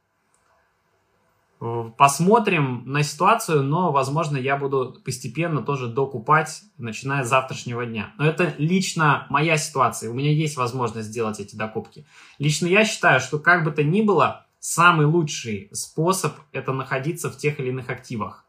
Посмотрим 1.96 2.82
на 2.86 3.02
ситуацию, 3.02 3.62
но, 3.62 3.92
возможно, 3.92 4.36
я 4.36 4.56
буду 4.56 4.96
постепенно 5.04 5.62
тоже 5.62 5.88
докупать, 5.88 6.62
начиная 6.78 7.24
с 7.24 7.28
завтрашнего 7.28 7.86
дня. 7.86 8.12
Но 8.18 8.26
это 8.26 8.54
лично 8.58 9.26
моя 9.30 9.56
ситуация. 9.56 10.10
У 10.10 10.14
меня 10.14 10.30
есть 10.30 10.56
возможность 10.56 11.08
сделать 11.08 11.40
эти 11.40 11.56
докупки. 11.56 12.06
Лично 12.38 12.66
я 12.66 12.84
считаю, 12.84 13.20
что 13.20 13.38
как 13.38 13.64
бы 13.64 13.70
то 13.70 13.82
ни 13.82 14.02
было, 14.02 14.46
самый 14.58 15.06
лучший 15.06 15.68
способ 15.72 16.34
это 16.52 16.72
находиться 16.72 17.30
в 17.30 17.36
тех 17.36 17.60
или 17.60 17.68
иных 17.68 17.88
активах. 17.88 18.44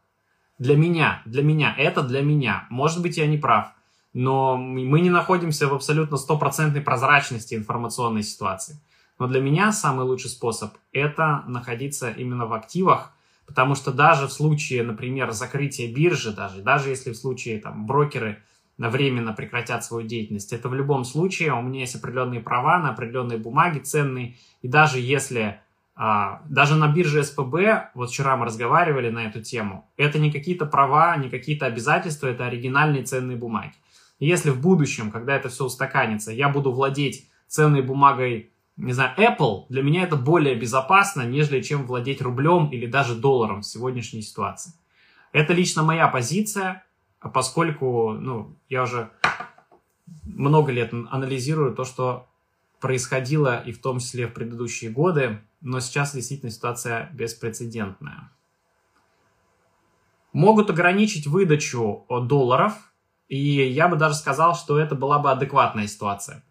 Для 0.58 0.76
меня, 0.76 1.22
для 1.24 1.42
меня, 1.42 1.74
это 1.78 2.02
для 2.02 2.22
меня. 2.22 2.66
Может 2.70 3.02
быть, 3.02 3.16
я 3.16 3.26
не 3.26 3.38
прав, 3.38 3.68
но 4.12 4.56
мы 4.56 5.00
не 5.00 5.10
находимся 5.10 5.68
в 5.68 5.74
абсолютно 5.74 6.16
стопроцентной 6.16 6.80
прозрачности 6.80 7.54
информационной 7.54 8.24
ситуации. 8.24 8.80
Но 9.18 9.26
для 9.26 9.40
меня 9.40 9.72
самый 9.72 10.04
лучший 10.04 10.30
способ– 10.30 10.74
это 10.92 11.44
находиться 11.46 12.10
именно 12.10 12.46
в 12.46 12.52
активах, 12.52 13.12
потому 13.46 13.74
что 13.74 13.92
даже 13.92 14.28
в 14.28 14.32
случае, 14.32 14.82
например, 14.82 15.32
закрытия 15.32 15.92
биржи, 15.92 16.32
даже, 16.32 16.62
даже 16.62 16.90
если 16.90 17.12
в 17.12 17.16
случае 17.16 17.58
там, 17.58 17.86
брокеры 17.86 18.42
временно 18.76 19.32
прекратят 19.32 19.84
свою 19.84 20.06
деятельность, 20.06 20.52
это 20.52 20.68
в 20.68 20.74
любом 20.74 21.04
случае 21.04 21.52
у 21.52 21.62
меня 21.62 21.80
есть 21.80 21.96
определенные 21.96 22.40
права 22.40 22.78
на 22.78 22.90
определенные 22.90 23.38
бумаги 23.38 23.80
ценные, 23.80 24.36
и 24.62 24.68
даже 24.68 25.00
если 25.00 25.60
а, 25.96 26.42
даже 26.48 26.76
на 26.76 26.86
бирже 26.86 27.24
СПБ, 27.24 27.90
вот 27.94 28.10
вчера 28.10 28.36
мы 28.36 28.46
разговаривали 28.46 29.10
на 29.10 29.24
эту 29.26 29.42
тему, 29.42 29.90
это 29.96 30.20
не 30.20 30.30
какие-то 30.30 30.64
права, 30.64 31.16
не 31.16 31.28
какие-то 31.28 31.66
обязательства, 31.66 32.28
это 32.28 32.46
оригинальные 32.46 33.02
ценные 33.02 33.36
бумаги. 33.36 33.72
И 34.20 34.26
если 34.26 34.50
в 34.50 34.60
будущем, 34.60 35.10
когда 35.10 35.34
это 35.34 35.48
все 35.48 35.64
устаканится, 35.64 36.30
я 36.30 36.48
буду 36.48 36.70
владеть 36.70 37.28
ценной 37.48 37.82
бумагой 37.82 38.52
не 38.78 38.92
знаю, 38.92 39.12
Apple, 39.18 39.66
для 39.68 39.82
меня 39.82 40.04
это 40.04 40.14
более 40.14 40.54
безопасно, 40.54 41.22
нежели 41.22 41.60
чем 41.60 41.84
владеть 41.84 42.22
рублем 42.22 42.68
или 42.70 42.86
даже 42.86 43.16
долларом 43.16 43.62
в 43.62 43.66
сегодняшней 43.66 44.22
ситуации. 44.22 44.72
Это 45.32 45.52
лично 45.52 45.82
моя 45.82 46.06
позиция, 46.06 46.86
поскольку 47.34 48.12
ну, 48.12 48.56
я 48.68 48.84
уже 48.84 49.10
много 50.22 50.70
лет 50.70 50.92
анализирую 50.92 51.74
то, 51.74 51.84
что 51.84 52.28
происходило 52.80 53.60
и 53.60 53.72
в 53.72 53.80
том 53.80 53.98
числе 53.98 54.28
в 54.28 54.32
предыдущие 54.32 54.92
годы, 54.92 55.40
но 55.60 55.80
сейчас 55.80 56.14
действительно 56.14 56.52
ситуация 56.52 57.10
беспрецедентная. 57.12 58.30
Могут 60.32 60.70
ограничить 60.70 61.26
выдачу 61.26 62.06
долларов, 62.08 62.74
и 63.26 63.36
я 63.36 63.88
бы 63.88 63.96
даже 63.96 64.14
сказал, 64.14 64.54
что 64.54 64.78
это 64.78 64.94
была 64.94 65.18
бы 65.18 65.32
адекватная 65.32 65.88
ситуация. 65.88 66.44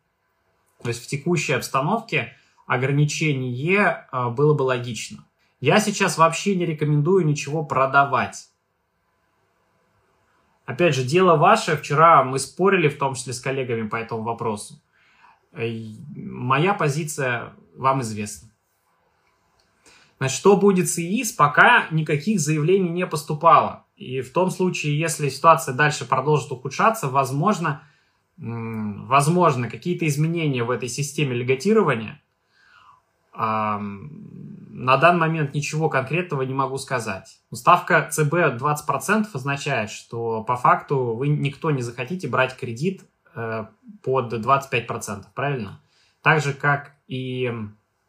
То 0.81 0.89
есть 0.89 1.03
в 1.03 1.07
текущей 1.07 1.53
обстановке 1.53 2.35
ограничение 2.65 4.07
э, 4.11 4.29
было 4.29 4.53
бы 4.53 4.63
логично. 4.63 5.25
Я 5.59 5.79
сейчас 5.79 6.17
вообще 6.17 6.55
не 6.55 6.65
рекомендую 6.65 7.25
ничего 7.25 7.63
продавать. 7.63 8.49
Опять 10.65 10.95
же, 10.95 11.03
дело 11.03 11.35
ваше. 11.37 11.77
Вчера 11.77 12.23
мы 12.23 12.39
спорили, 12.39 12.89
в 12.89 12.97
том 12.97 13.15
числе 13.15 13.33
с 13.33 13.39
коллегами 13.39 13.87
по 13.87 13.95
этому 13.95 14.23
вопросу. 14.23 14.81
Моя 15.53 16.73
позиция 16.73 17.53
вам 17.75 18.01
известна. 18.01 18.49
Значит, 20.19 20.37
что 20.37 20.57
будет 20.57 20.89
с 20.89 20.99
ИИС, 20.99 21.31
пока 21.31 21.87
никаких 21.91 22.39
заявлений 22.39 22.89
не 22.89 23.07
поступало. 23.07 23.85
И 23.95 24.21
в 24.21 24.31
том 24.33 24.51
случае, 24.51 24.99
если 24.99 25.29
ситуация 25.29 25.73
дальше 25.73 26.05
продолжит 26.05 26.51
ухудшаться, 26.51 27.07
возможно, 27.07 27.86
возможно, 28.37 29.69
какие-то 29.69 30.07
изменения 30.07 30.63
в 30.63 30.71
этой 30.71 30.89
системе 30.89 31.35
льготирования. 31.35 32.21
На 33.33 34.97
данный 34.97 35.19
момент 35.19 35.55
ничего 35.55 35.89
конкретного 35.89 36.43
не 36.43 36.53
могу 36.53 36.77
сказать. 36.77 37.39
Ставка 37.51 38.07
ЦБ 38.11 38.33
20% 38.59 39.27
означает, 39.33 39.89
что 39.89 40.43
по 40.43 40.55
факту 40.55 41.15
вы 41.15 41.29
никто 41.29 41.71
не 41.71 41.81
захотите 41.81 42.27
брать 42.27 42.55
кредит 42.55 43.03
э, 43.33 43.65
под 44.03 44.33
25%, 44.33 45.25
правильно? 45.33 45.81
Так 46.21 46.41
же, 46.41 46.53
как 46.53 46.93
и 47.07 47.51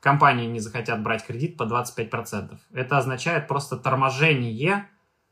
компании 0.00 0.46
не 0.46 0.60
захотят 0.60 1.02
брать 1.02 1.24
кредит 1.26 1.56
по 1.56 1.62
25%. 1.62 2.58
Это 2.72 2.98
означает 2.98 3.48
просто 3.48 3.76
торможение 3.76 4.88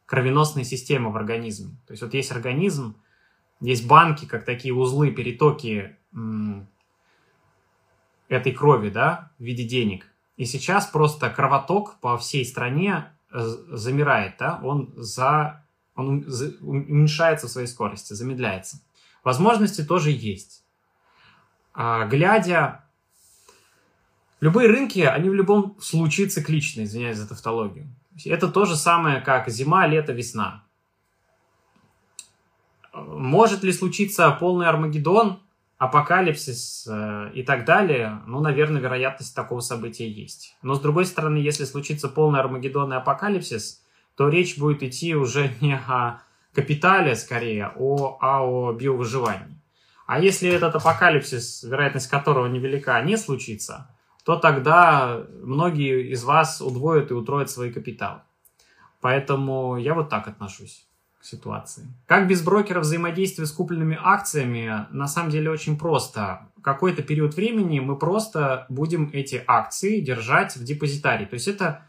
кровеносной 0.07 0.65
системы 0.65 1.11
в 1.11 1.17
организме. 1.17 1.77
То 1.87 1.93
есть 1.93 2.03
вот 2.03 2.15
есть 2.15 2.33
организм, 2.33 2.97
есть 3.61 3.87
банки, 3.87 4.27
как 4.27 4.45
такие 4.45 4.75
узлы, 4.75 5.11
перетоки 5.11 5.97
этой 8.29 8.53
крови, 8.53 8.91
да, 8.91 9.31
в 9.39 9.45
виде 9.45 9.65
денег. 9.65 10.07
И 10.37 10.45
сейчас 10.45 10.87
просто 10.87 11.31
кровоток 11.31 11.99
по 12.01 12.19
всей 12.19 12.45
стране 12.45 13.11
э, 13.33 13.39
замирает, 13.71 14.35
да, 14.39 14.61
он, 14.63 14.93
за, 14.97 15.65
он 15.95 16.27
уменьшается 16.61 17.47
в 17.47 17.51
своей 17.51 17.67
скорости, 17.67 18.13
замедляется. 18.13 18.83
Возможности 19.25 19.83
тоже 19.83 20.11
есть. 20.11 20.65
А, 21.73 22.07
глядя, 22.07 22.85
любые 24.41 24.69
рынки, 24.69 25.01
они 25.01 25.31
в 25.31 25.35
любом 25.35 25.77
случае 25.81 26.27
цикличны, 26.27 26.83
извиняюсь 26.83 27.17
за 27.17 27.29
тавтологию. 27.29 27.89
Это 28.25 28.49
то 28.49 28.65
же 28.65 28.77
самое, 28.77 29.21
как 29.21 29.49
зима, 29.49 29.87
лето, 29.87 30.13
весна. 30.13 30.66
Может 33.05 33.63
ли 33.63 33.73
случиться 33.73 34.31
полный 34.31 34.67
Армагеддон, 34.67 35.41
апокалипсис 35.79 36.87
э, 36.91 37.31
и 37.35 37.43
так 37.43 37.65
далее? 37.65 38.23
Ну, 38.27 38.41
наверное, 38.41 38.81
вероятность 38.81 39.35
такого 39.35 39.61
события 39.61 40.09
есть. 40.09 40.57
Но, 40.63 40.75
с 40.75 40.81
другой 40.81 41.05
стороны, 41.05 41.37
если 41.37 41.65
случится 41.65 42.09
полный 42.09 42.41
Армагеддон 42.41 42.93
и 42.93 42.97
апокалипсис, 42.97 43.83
то 44.17 44.29
речь 44.29 44.57
будет 44.57 44.83
идти 44.83 45.15
уже 45.15 45.51
не 45.61 45.75
о 45.75 46.21
капитале, 46.55 47.15
скорее, 47.17 47.73
о, 47.77 48.17
а 48.21 48.43
о 48.43 48.73
биовыживании. 48.73 49.61
А 50.07 50.19
если 50.19 50.49
этот 50.49 50.77
апокалипсис, 50.77 51.65
вероятность 51.65 52.09
которого 52.09 52.47
невелика, 52.47 53.01
не 53.03 53.17
случится, 53.17 53.91
то 54.25 54.37
тогда 54.37 55.23
многие 55.43 56.11
из 56.13 56.25
вас 56.25 56.61
удвоят 56.61 57.11
и 57.11 57.15
утроят 57.15 57.51
свои 57.51 57.71
капиталы. 57.71 58.21
Поэтому 59.01 59.77
я 59.77 59.95
вот 59.95 60.09
так 60.09 60.27
отношусь 60.29 60.86
ситуации. 61.27 61.87
Как 62.07 62.29
без 62.29 62.43
брокера 62.43 62.81
взаимодействие 62.81 63.47
с 63.47 63.53
купленными 63.53 63.99
акциями? 64.01 64.87
На 64.91 65.07
самом 65.07 65.31
деле 65.31 65.51
очень 65.51 65.79
просто. 65.79 66.49
Какой-то 66.63 67.03
период 67.03 67.35
времени 67.35 67.81
мы 67.81 67.97
просто 67.97 68.67
будем 68.69 69.11
эти 69.13 69.43
акции 69.47 70.01
держать 70.01 70.57
в 70.57 70.65
депозитарии. 70.65 71.27
То 71.27 71.35
есть 71.35 71.49
это, 71.49 71.83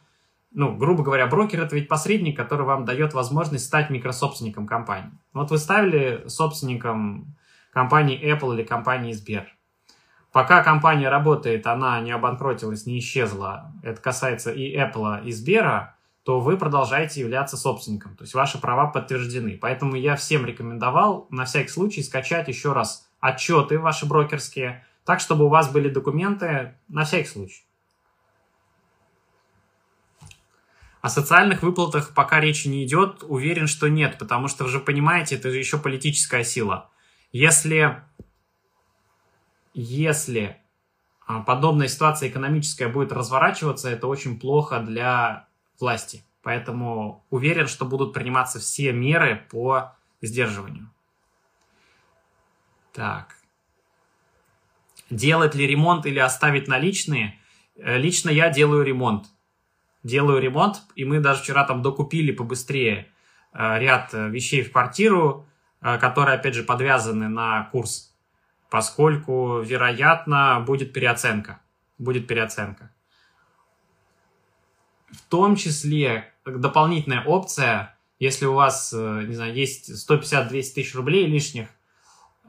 ну, 0.52 0.76
грубо 0.76 1.04
говоря, 1.04 1.28
брокер 1.28 1.62
это 1.62 1.76
ведь 1.76 1.88
посредник, 1.88 2.38
который 2.38 2.65
вам 2.65 2.86
дает 2.86 3.13
возможность 3.13 3.65
стать 3.65 3.89
микрособственником 3.89 4.67
компании. 4.67 5.12
Вот 5.34 5.52
вы 5.52 5.58
ставили 5.58 6.23
собственником 6.28 7.36
компании 7.71 8.19
Apple 8.19 8.56
или 8.56 8.63
компании 8.63 9.13
Сбер. 9.13 9.47
Пока 10.32 10.63
компания 10.63 11.10
работает, 11.10 11.65
она 11.65 12.00
не 12.02 12.12
обанкротилась, 12.12 12.86
не 12.86 13.00
исчезла. 13.00 13.71
Это 13.82 14.02
касается 14.02 14.52
и 14.52 14.78
Apple, 14.78 15.23
и 15.26 15.32
Сбера 15.32 15.96
то 16.27 16.41
вы 16.41 16.57
продолжаете 16.57 17.21
являться 17.21 17.55
собственником. 17.55 18.17
То 18.17 18.25
есть 18.25 18.33
ваши 18.33 18.59
права 18.59 18.87
подтверждены. 18.87 19.57
Поэтому 19.61 19.95
я 19.95 20.17
всем 20.17 20.45
рекомендовал 20.45 21.25
на 21.29 21.45
всякий 21.45 21.69
случай 21.69 22.03
скачать 22.03 22.49
еще 22.49 22.73
раз 22.73 23.09
отчеты 23.21 23.79
ваши 23.79 24.05
брокерские, 24.05 24.85
так, 25.05 25.21
чтобы 25.21 25.45
у 25.45 25.47
вас 25.47 25.71
были 25.71 25.87
документы 25.87 26.75
на 26.89 27.05
всякий 27.05 27.29
случай. 27.29 27.63
О 30.99 31.07
социальных 31.07 31.63
выплатах 31.63 32.13
пока 32.13 32.41
речи 32.41 32.67
не 32.67 32.83
идет, 32.83 33.23
уверен, 33.23 33.67
что 33.67 33.87
нет, 33.87 34.17
потому 34.19 34.49
что 34.49 34.65
вы 34.65 34.69
же 34.69 34.81
понимаете, 34.81 35.37
это 35.37 35.49
же 35.49 35.57
еще 35.57 35.77
политическая 35.77 36.43
сила. 36.43 36.89
Если, 37.31 38.03
если 39.73 40.57
а, 41.25 41.39
подобная 41.39 41.87
ситуация 41.87 42.27
экономическая 42.27 42.89
будет 42.89 43.13
разворачиваться, 43.13 43.89
это 43.89 44.07
очень 44.07 44.37
плохо 44.37 44.81
для 44.81 45.47
власти. 45.79 46.23
Поэтому 46.41 47.25
уверен, 47.29 47.67
что 47.67 47.85
будут 47.85 48.13
приниматься 48.13 48.59
все 48.59 48.91
меры 48.93 49.45
по 49.49 49.95
сдерживанию. 50.21 50.89
Так. 52.93 53.35
Делать 55.09 55.55
ли 55.55 55.67
ремонт 55.67 56.05
или 56.05 56.19
оставить 56.19 56.67
наличные? 56.67 57.39
Э, 57.75 57.97
лично 57.97 58.29
я 58.29 58.49
делаю 58.49 58.83
ремонт. 58.83 59.27
Делаю 60.03 60.41
ремонт, 60.41 60.77
и 60.95 61.05
мы 61.05 61.19
даже 61.19 61.43
вчера 61.43 61.65
там 61.65 61.81
докупили 61.81 62.31
побыстрее 62.31 63.07
э, 63.53 63.79
ряд 63.79 64.13
э, 64.13 64.29
вещей 64.29 64.63
в 64.63 64.71
квартиру, 64.71 65.45
которые, 65.79 66.39
опять 66.39 66.55
же, 66.55 66.63
подвязаны 66.63 67.29
на 67.29 67.65
курс, 67.71 68.11
поскольку, 68.71 69.59
вероятно, 69.59 70.63
будет 70.65 70.91
переоценка. 70.91 71.61
Будет 71.99 72.25
переоценка. 72.25 72.91
В 75.11 75.21
том 75.29 75.55
числе 75.55 76.25
дополнительная 76.45 77.23
опция, 77.23 77.97
если 78.19 78.45
у 78.45 78.53
вас, 78.53 78.93
э, 78.93 79.23
не 79.27 79.35
знаю, 79.35 79.53
есть 79.53 79.89
150-200 79.89 80.49
тысяч 80.73 80.95
рублей 80.95 81.27
лишних, 81.27 81.67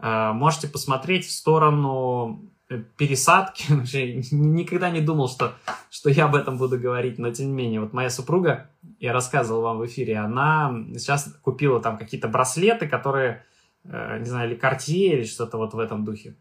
э, 0.01 0.33
можете 0.33 0.69
посмотреть 0.69 1.27
в 1.27 1.31
сторону 1.31 2.51
э, 2.69 2.83
пересадки. 2.97 3.65
Никогда 4.33 4.91
не 4.91 5.01
думал, 5.01 5.29
что, 5.29 5.55
что 5.91 6.11
я 6.11 6.25
об 6.25 6.35
этом 6.35 6.57
буду 6.57 6.79
говорить, 6.79 7.19
но 7.19 7.31
тем 7.31 7.49
не 7.49 7.53
менее, 7.53 7.81
вот 7.81 7.93
моя 7.93 8.11
супруга, 8.11 8.71
я 8.99 9.13
рассказывал 9.13 9.63
вам 9.63 9.79
в 9.79 9.87
эфире, 9.87 10.19
она 10.19 10.73
сейчас 10.95 11.33
купила 11.43 11.81
там 11.81 11.99
какие-то 11.99 12.29
браслеты, 12.29 12.89
которые, 12.89 13.45
не 13.85 14.25
знаю, 14.25 14.51
или 14.51 14.59
Cartier, 14.59 15.19
или 15.19 15.25
что-то 15.25 15.57
вот 15.57 15.73
в 15.73 15.79
этом 15.79 16.05
духе, 16.05 16.35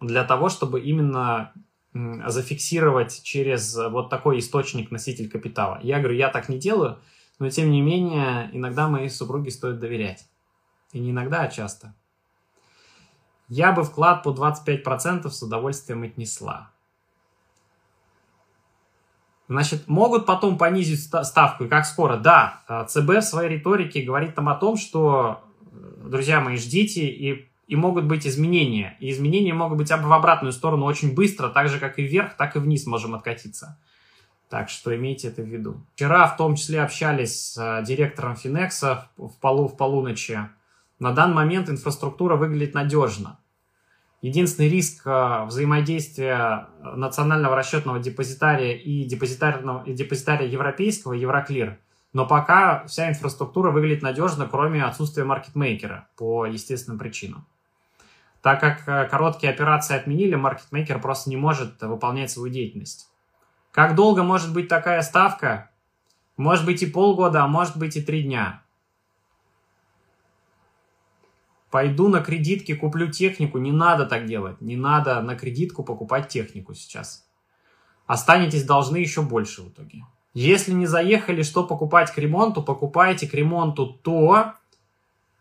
для 0.00 0.24
того, 0.24 0.48
чтобы 0.48 0.80
именно 0.80 1.52
зафиксировать 1.94 3.22
через 3.22 3.76
вот 3.76 4.10
такой 4.10 4.40
источник 4.40 4.90
носитель 4.90 5.30
капитала. 5.30 5.78
Я 5.82 6.00
говорю, 6.00 6.16
я 6.16 6.28
так 6.28 6.48
не 6.48 6.58
делаю, 6.58 6.98
но 7.38 7.48
тем 7.50 7.70
не 7.70 7.80
менее 7.80 8.50
иногда 8.52 8.88
моей 8.88 9.08
супруге 9.08 9.50
стоит 9.50 9.78
доверять. 9.78 10.26
И 10.92 10.98
не 10.98 11.10
иногда, 11.10 11.42
а 11.42 11.48
часто. 11.48 11.94
Я 13.48 13.72
бы 13.72 13.84
вклад 13.84 14.22
по 14.22 14.30
25% 14.30 15.28
с 15.28 15.42
удовольствием 15.42 16.02
отнесла. 16.02 16.70
Значит, 19.46 19.86
могут 19.86 20.24
потом 20.24 20.56
понизить 20.56 21.02
ставку, 21.02 21.64
и 21.64 21.68
как 21.68 21.84
скоро? 21.84 22.16
Да, 22.16 22.62
э, 22.66 22.86
ЦБ 22.88 23.18
в 23.18 23.22
своей 23.22 23.50
риторике 23.50 24.02
говорит 24.02 24.34
там 24.34 24.48
о 24.48 24.54
том, 24.54 24.78
что, 24.78 25.44
э, 25.70 26.08
друзья 26.08 26.40
мои, 26.40 26.56
ждите 26.56 27.06
и 27.06 27.48
и 27.66 27.76
могут 27.76 28.04
быть 28.04 28.26
изменения. 28.26 28.96
И 29.00 29.10
изменения 29.10 29.54
могут 29.54 29.78
быть 29.78 29.90
в 29.90 30.12
обратную 30.12 30.52
сторону 30.52 30.84
очень 30.84 31.14
быстро, 31.14 31.48
так 31.48 31.68
же, 31.68 31.78
как 31.78 31.98
и 31.98 32.02
вверх, 32.02 32.36
так 32.36 32.56
и 32.56 32.58
вниз 32.58 32.86
можем 32.86 33.14
откатиться. 33.14 33.78
Так 34.48 34.68
что 34.68 34.94
имейте 34.94 35.28
это 35.28 35.42
в 35.42 35.46
виду. 35.46 35.84
Вчера 35.94 36.26
в 36.26 36.36
том 36.36 36.54
числе 36.54 36.82
общались 36.82 37.52
с 37.52 37.58
э, 37.58 37.84
директором 37.84 38.36
Финекса 38.36 39.08
в, 39.16 39.32
полу, 39.40 39.68
в 39.68 39.76
полуночи. 39.76 40.38
На 40.98 41.12
данный 41.12 41.34
момент 41.34 41.68
инфраструктура 41.68 42.36
выглядит 42.36 42.74
надежно. 42.74 43.38
Единственный 44.20 44.68
риск 44.68 45.06
э, 45.06 45.44
взаимодействия 45.46 46.68
национального 46.82 47.56
расчетного 47.56 47.98
депозитария 47.98 48.76
и 48.76 49.04
депозитарного, 49.04 49.82
и 49.84 49.92
депозитария 49.92 50.46
европейского, 50.46 51.14
Евроклир. 51.14 51.78
Но 52.12 52.26
пока 52.26 52.86
вся 52.86 53.10
инфраструктура 53.10 53.70
выглядит 53.72 54.02
надежно, 54.02 54.46
кроме 54.46 54.84
отсутствия 54.84 55.24
маркетмейкера 55.24 56.06
по 56.16 56.46
естественным 56.46 56.98
причинам. 56.98 57.44
Так 58.44 58.60
как 58.60 58.86
э, 58.86 59.08
короткие 59.08 59.50
операции 59.50 59.96
отменили, 59.96 60.34
маркетмейкер 60.34 61.00
просто 61.00 61.30
не 61.30 61.36
может 61.38 61.80
выполнять 61.80 62.30
свою 62.30 62.52
деятельность. 62.52 63.08
Как 63.70 63.94
долго 63.94 64.22
может 64.22 64.52
быть 64.52 64.68
такая 64.68 65.00
ставка? 65.00 65.70
Может 66.36 66.66
быть 66.66 66.82
и 66.82 66.86
полгода, 66.86 67.42
а 67.42 67.48
может 67.48 67.78
быть 67.78 67.96
и 67.96 68.02
три 68.02 68.22
дня. 68.22 68.62
Пойду 71.70 72.08
на 72.08 72.20
кредитки, 72.20 72.74
куплю 72.74 73.10
технику. 73.10 73.56
Не 73.56 73.72
надо 73.72 74.04
так 74.04 74.26
делать. 74.26 74.60
Не 74.60 74.76
надо 74.76 75.22
на 75.22 75.36
кредитку 75.36 75.82
покупать 75.82 76.28
технику 76.28 76.74
сейчас. 76.74 77.26
Останетесь 78.06 78.64
должны 78.64 78.98
еще 78.98 79.22
больше 79.22 79.62
в 79.62 79.70
итоге. 79.70 80.04
Если 80.34 80.72
не 80.72 80.84
заехали, 80.84 81.42
что 81.42 81.64
покупать 81.64 82.12
к 82.12 82.18
ремонту, 82.18 82.62
покупайте 82.62 83.26
к 83.26 83.32
ремонту 83.32 83.86
то, 83.86 84.52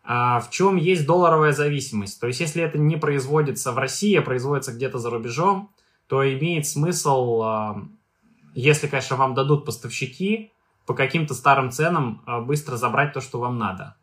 в 0.04 0.48
чем 0.52 0.76
есть 0.76 1.06
долларовая 1.06 1.54
зависимость. 1.54 2.20
То 2.20 2.28
есть, 2.28 2.42
если 2.42 2.62
это 2.62 2.78
не 2.78 2.98
производится 2.98 3.72
в 3.72 3.78
России, 3.78 4.16
а 4.16 4.22
производится 4.22 4.74
где-то 4.74 5.00
за 5.00 5.10
рубежом, 5.10 5.72
то 6.08 6.30
имеет 6.30 6.68
смысл, 6.68 7.42
а, 7.42 7.84
если, 8.54 8.88
конечно, 8.88 9.16
вам 9.16 9.34
дадут 9.34 9.66
поставщики, 9.66 10.52
по 10.86 10.94
каким-то 10.94 11.34
старым 11.34 11.72
ценам 11.72 12.22
а, 12.26 12.42
быстро 12.42 12.76
забрать 12.76 13.13
то, 13.13 13.22
что 13.22 13.39
вам 13.39 13.58
надо. 13.58 13.96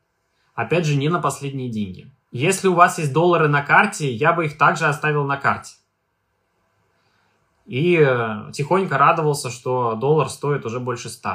Опять 0.54 0.86
же, 0.86 0.96
не 0.96 1.08
на 1.08 1.20
последние 1.20 1.68
деньги. 1.68 2.10
Если 2.32 2.68
у 2.68 2.74
вас 2.74 2.98
есть 2.98 3.12
доллары 3.12 3.48
на 3.48 3.62
карте, 3.62 4.10
я 4.10 4.32
бы 4.32 4.46
их 4.46 4.56
также 4.56 4.86
оставил 4.86 5.24
на 5.24 5.36
карте. 5.36 5.74
И 7.66 7.96
э, 7.96 8.50
тихонько 8.52 8.98
радовался, 8.98 9.50
что 9.50 9.94
доллар 9.94 10.28
стоит 10.28 10.64
уже 10.64 10.80
больше 10.80 11.08
100. 11.08 11.28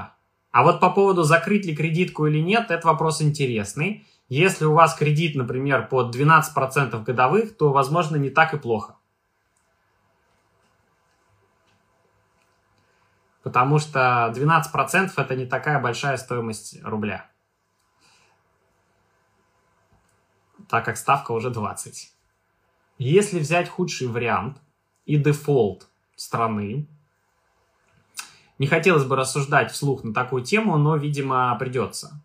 А 0.51 0.63
вот 0.63 0.79
по 0.79 0.89
поводу 0.89 1.23
закрыть 1.23 1.65
ли 1.65 1.75
кредитку 1.75 2.27
или 2.27 2.39
нет, 2.39 2.71
это 2.71 2.87
вопрос 2.87 3.21
интересный. 3.21 4.05
Если 4.27 4.65
у 4.65 4.73
вас 4.73 4.95
кредит, 4.95 5.35
например, 5.35 5.87
под 5.87 6.15
12% 6.15 7.03
годовых, 7.03 7.55
то, 7.57 7.71
возможно, 7.71 8.15
не 8.15 8.29
так 8.29 8.53
и 8.53 8.57
плохо. 8.57 8.95
Потому 13.43 13.77
что 13.77 14.33
12% 14.35 15.11
это 15.15 15.35
не 15.35 15.45
такая 15.45 15.79
большая 15.79 16.17
стоимость 16.17 16.83
рубля. 16.83 17.29
Так 20.67 20.85
как 20.85 20.97
ставка 20.97 21.31
уже 21.31 21.51
20. 21.51 22.11
Если 22.97 23.39
взять 23.39 23.69
худший 23.69 24.07
вариант 24.07 24.59
и 25.05 25.17
дефолт 25.17 25.87
страны, 26.15 26.87
не 28.57 28.65
хотелось 28.65 29.05
бы 29.05 29.15
рассуждать 29.15 29.71
вслух 29.71 30.03
на 30.03 30.11
такую 30.11 30.43
тему, 30.43 30.77
но, 30.77 30.95
видимо, 30.95 31.55
придется. 31.59 32.19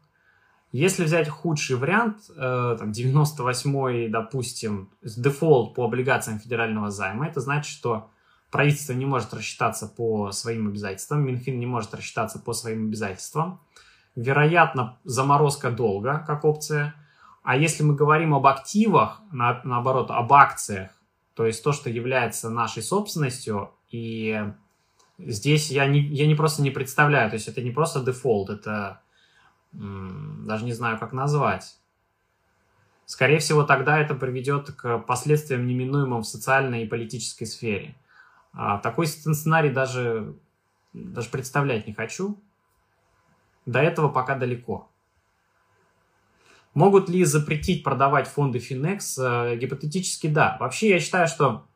Если 0.72 1.02
взять 1.02 1.28
худший 1.28 1.76
вариант, 1.76 2.18
э, 2.30 2.76
там, 2.78 2.92
98-й, 2.92 4.08
допустим, 4.08 4.90
дефолт 5.02 5.74
по 5.74 5.84
облигациям 5.84 6.38
федерального 6.38 6.90
займа, 6.90 7.26
это 7.26 7.40
значит, 7.40 7.72
что 7.72 8.08
правительство 8.50 8.92
не 8.92 9.04
может 9.04 9.34
рассчитаться 9.34 9.88
по 9.88 10.30
своим 10.30 10.68
обязательствам, 10.68 11.26
Минфин 11.26 11.58
не 11.58 11.66
может 11.66 11.92
рассчитаться 11.94 12.38
по 12.38 12.52
своим 12.52 12.86
обязательствам. 12.86 13.60
Вероятно, 14.14 14.98
заморозка 15.04 15.70
долга 15.70 16.24
как 16.26 16.44
опция. 16.44 16.94
А 17.42 17.56
если 17.56 17.82
мы 17.82 17.94
говорим 17.94 18.34
об 18.34 18.46
активах, 18.46 19.20
на, 19.32 19.60
наоборот, 19.64 20.10
об 20.10 20.32
акциях, 20.32 20.90
то 21.34 21.46
есть 21.46 21.64
то, 21.64 21.72
что 21.72 21.90
является 21.90 22.50
нашей 22.50 22.82
собственностью, 22.82 23.70
и 23.90 24.44
здесь 25.18 25.70
я 25.70 25.86
не, 25.86 26.00
я 26.00 26.26
не 26.26 26.34
просто 26.34 26.62
не 26.62 26.70
представляю, 26.70 27.30
то 27.30 27.34
есть 27.34 27.48
это 27.48 27.62
не 27.62 27.70
просто 27.70 28.00
дефолт, 28.04 28.50
это 28.50 29.00
даже 29.72 30.64
не 30.64 30.72
знаю, 30.72 30.98
как 30.98 31.12
назвать. 31.12 31.78
Скорее 33.06 33.38
всего, 33.38 33.64
тогда 33.64 33.98
это 33.98 34.14
приведет 34.14 34.70
к 34.72 34.98
последствиям 34.98 35.66
неминуемым 35.66 36.22
в 36.22 36.26
социальной 36.26 36.84
и 36.84 36.88
политической 36.88 37.44
сфере. 37.44 37.96
А 38.52 38.78
такой 38.78 39.06
сценарий 39.06 39.70
даже, 39.70 40.36
даже 40.92 41.28
представлять 41.28 41.86
не 41.86 41.92
хочу. 41.92 42.40
До 43.66 43.80
этого 43.80 44.08
пока 44.08 44.36
далеко. 44.36 44.88
Могут 46.74 47.08
ли 47.08 47.24
запретить 47.24 47.82
продавать 47.82 48.28
фонды 48.28 48.60
Финекс? 48.60 49.18
Э, 49.18 49.56
гипотетически 49.56 50.28
да. 50.28 50.56
Вообще 50.60 50.90
я 50.90 51.00
считаю, 51.00 51.26
что 51.26 51.66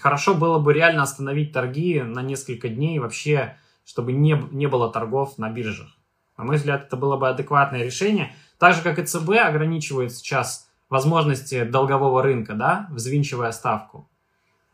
хорошо 0.00 0.34
было 0.34 0.58
бы 0.58 0.72
реально 0.74 1.02
остановить 1.02 1.52
торги 1.52 2.02
на 2.02 2.22
несколько 2.22 2.68
дней, 2.68 2.98
вообще, 2.98 3.56
чтобы 3.84 4.12
не, 4.12 4.40
не 4.52 4.66
было 4.66 4.92
торгов 4.92 5.38
на 5.38 5.50
биржах. 5.50 5.96
На 6.40 6.46
мой 6.46 6.56
взгляд, 6.56 6.84
это 6.86 6.96
было 6.96 7.18
бы 7.18 7.28
адекватное 7.28 7.84
решение. 7.84 8.34
Так 8.58 8.74
же, 8.74 8.80
как 8.80 8.98
и 8.98 9.04
ЦБ 9.04 9.28
ограничивает 9.44 10.10
сейчас 10.14 10.70
возможности 10.88 11.64
долгового 11.64 12.22
рынка, 12.22 12.54
да, 12.54 12.88
взвинчивая 12.90 13.52
ставку. 13.52 14.08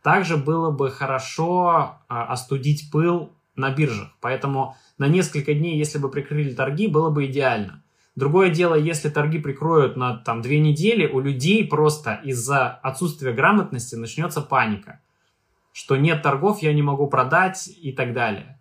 Также 0.01 0.37
было 0.37 0.71
бы 0.71 0.91
хорошо 0.91 1.99
а, 2.07 2.27
остудить 2.27 2.89
пыл 2.93 3.33
на 3.57 3.71
биржах. 3.71 4.11
Поэтому 4.21 4.77
на 4.97 5.09
несколько 5.09 5.55
дней, 5.55 5.77
если 5.77 5.99
бы 5.99 6.09
прикрыли 6.09 6.55
торги, 6.55 6.87
было 6.87 7.11
бы 7.11 7.27
идеально. 7.27 7.83
Другое 8.15 8.51
дело, 8.51 8.77
если 8.77 9.09
торги 9.09 9.41
прикроют 9.41 9.97
на 9.97 10.19
там, 10.19 10.43
две 10.43 10.61
недели, 10.61 11.09
у 11.09 11.19
людей 11.19 11.67
просто 11.67 12.21
из-за 12.23 12.69
отсутствия 12.69 13.33
грамотности 13.33 13.97
начнется 13.97 14.41
паника. 14.41 15.01
Что 15.73 15.97
нет 15.97 16.23
торгов, 16.23 16.63
я 16.63 16.73
не 16.73 16.83
могу 16.83 17.09
продать 17.09 17.69
и 17.69 17.91
так 17.91 18.13
далее. 18.15 18.56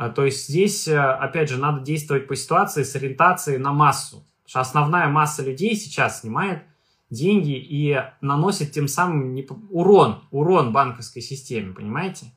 А, 0.00 0.08
то 0.08 0.24
есть 0.24 0.48
здесь, 0.48 0.88
э, 0.88 0.98
опять 0.98 1.50
же, 1.50 1.58
надо 1.58 1.82
действовать 1.82 2.26
по 2.26 2.34
ситуации 2.34 2.84
с 2.84 2.96
ориентацией 2.96 3.58
на 3.58 3.74
массу. 3.74 4.24
Потому 4.44 4.46
что 4.46 4.60
основная 4.60 5.08
масса 5.08 5.42
людей 5.42 5.76
сейчас 5.76 6.22
снимает 6.22 6.62
деньги 7.10 7.52
и 7.52 8.02
наносит 8.22 8.72
тем 8.72 8.88
самым 8.88 9.38
урон, 9.68 10.22
урон 10.30 10.72
банковской 10.72 11.20
системе, 11.20 11.74
понимаете? 11.74 12.32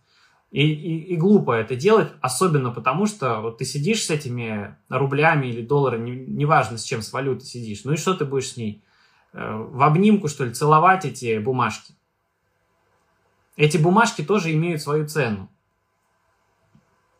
И, 0.51 0.61
и, 0.61 1.13
и 1.13 1.15
глупо 1.15 1.53
это 1.53 1.77
делать, 1.77 2.09
особенно 2.19 2.71
потому, 2.71 3.05
что 3.05 3.39
вот 3.39 3.59
ты 3.59 3.63
сидишь 3.63 4.03
с 4.03 4.09
этими 4.09 4.75
рублями 4.89 5.47
или 5.47 5.61
долларами, 5.61 6.25
неважно 6.27 6.77
с 6.77 6.83
чем, 6.83 7.01
с 7.01 7.13
валютой 7.13 7.45
сидишь, 7.45 7.85
ну 7.85 7.93
и 7.93 7.97
что 7.97 8.13
ты 8.13 8.25
будешь 8.25 8.49
с 8.49 8.57
ней? 8.57 8.83
Э, 9.31 9.55
в 9.55 9.81
обнимку, 9.83 10.27
что 10.27 10.43
ли, 10.43 10.51
целовать 10.51 11.05
эти 11.05 11.37
бумажки? 11.37 11.93
Эти 13.55 13.77
бумажки 13.77 14.21
тоже 14.21 14.51
имеют 14.51 14.81
свою 14.81 15.07
цену. 15.07 15.47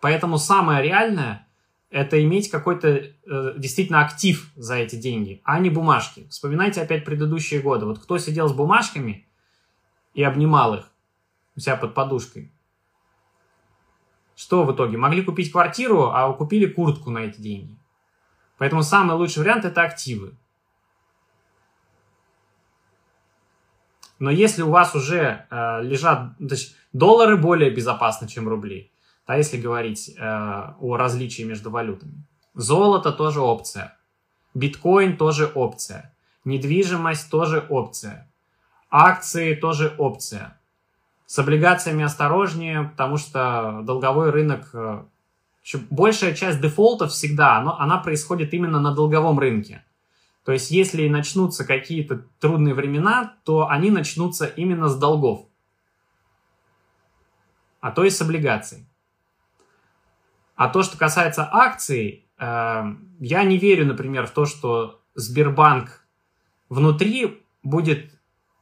Поэтому 0.04 0.38
самое 0.38 0.84
реальное– 0.84 1.48
это 1.90 2.22
иметь 2.22 2.50
какой-то 2.52 2.90
э, 2.90 3.54
действительно 3.56 4.02
актив 4.02 4.52
за 4.58 4.76
эти 4.76 4.98
деньги, 4.98 5.40
а 5.46 5.58
не 5.60 5.70
бумажки. 5.70 6.28
Вспоминайте 6.30 6.82
опять 6.82 7.06
предыдущие 7.06 7.62
годы. 7.62 7.86
Вот 7.86 8.00
кто 8.00 8.18
сидел 8.18 8.50
с 8.50 8.54
бумажками 8.54 9.26
и 10.14 10.22
обнимал 10.22 10.76
их 10.76 10.92
у 11.56 11.62
себя 11.62 11.78
под 11.78 11.94
подушкой, 11.94 12.52
что 14.36 14.66
в 14.66 14.76
итоге? 14.76 14.98
Могли 14.98 15.24
купить 15.24 15.54
квартиру, 15.54 16.10
а 16.12 16.34
купили 16.34 16.66
куртку 16.66 17.10
на 17.10 17.20
эти 17.20 17.40
деньги. 17.40 17.78
Поэтому 18.58 18.84
самый 18.84 19.16
лучший 19.16 19.40
вариант 19.40 19.64
это 19.64 19.84
активы. 19.84 20.34
Но 24.20 24.30
если 24.30 24.64
у 24.64 24.70
вас 24.70 24.96
уже 24.96 25.48
э, 25.50 25.82
лежат, 25.82 26.38
то 26.40 26.56
есть 26.56 26.76
доллары 26.92 27.38
более 27.38 27.72
безопасны, 27.72 28.28
чем 28.28 28.50
рубли, 28.50 28.90
да, 29.28 29.36
если 29.36 29.58
говорить 29.58 30.10
э, 30.10 30.22
о 30.22 30.98
различии 30.98 31.44
между 31.44 31.72
валютами. 31.72 32.26
Золото 32.54 33.12
тоже 33.12 33.42
опция. 33.42 33.98
Биткоин 34.54 35.18
тоже 35.18 35.46
опция. 35.46 36.14
Недвижимость 36.46 37.30
тоже 37.30 37.66
опция. 37.70 38.30
Акции 38.90 39.56
тоже 39.56 39.96
опция. 39.98 40.60
С 41.26 41.40
облигациями 41.40 42.04
осторожнее, 42.04 42.84
потому 42.84 43.18
что 43.18 43.82
долговой 43.84 44.30
рынок... 44.30 44.70
Э, 44.74 45.04
большая 45.90 46.36
часть 46.36 46.60
дефолтов 46.60 47.12
всегда, 47.12 47.62
но 47.62 47.80
она 47.80 47.98
происходит 47.98 48.54
именно 48.54 48.80
на 48.82 48.94
долговом 48.94 49.40
рынке. 49.40 49.84
То 50.44 50.52
есть, 50.52 50.72
если 50.72 51.08
начнутся 51.08 51.64
какие-то 51.64 52.26
трудные 52.40 52.74
времена, 52.74 53.38
то 53.46 53.70
они 53.70 53.90
начнутся 53.90 54.46
именно 54.46 54.90
с 54.90 54.98
долгов, 54.98 55.48
а 57.80 57.92
то 57.92 58.04
и 58.04 58.10
с 58.10 58.22
облигаций. 58.22 58.86
А 60.56 60.70
то, 60.70 60.84
что 60.84 60.98
касается 60.98 61.48
акций, 61.52 62.26
э, 62.38 62.84
я 63.20 63.44
не 63.44 63.58
верю, 63.58 63.86
например, 63.86 64.28
в 64.28 64.32
то, 64.32 64.46
что 64.46 65.02
Сбербанк 65.16 66.06
внутри 66.70 67.44
будет 67.64 68.12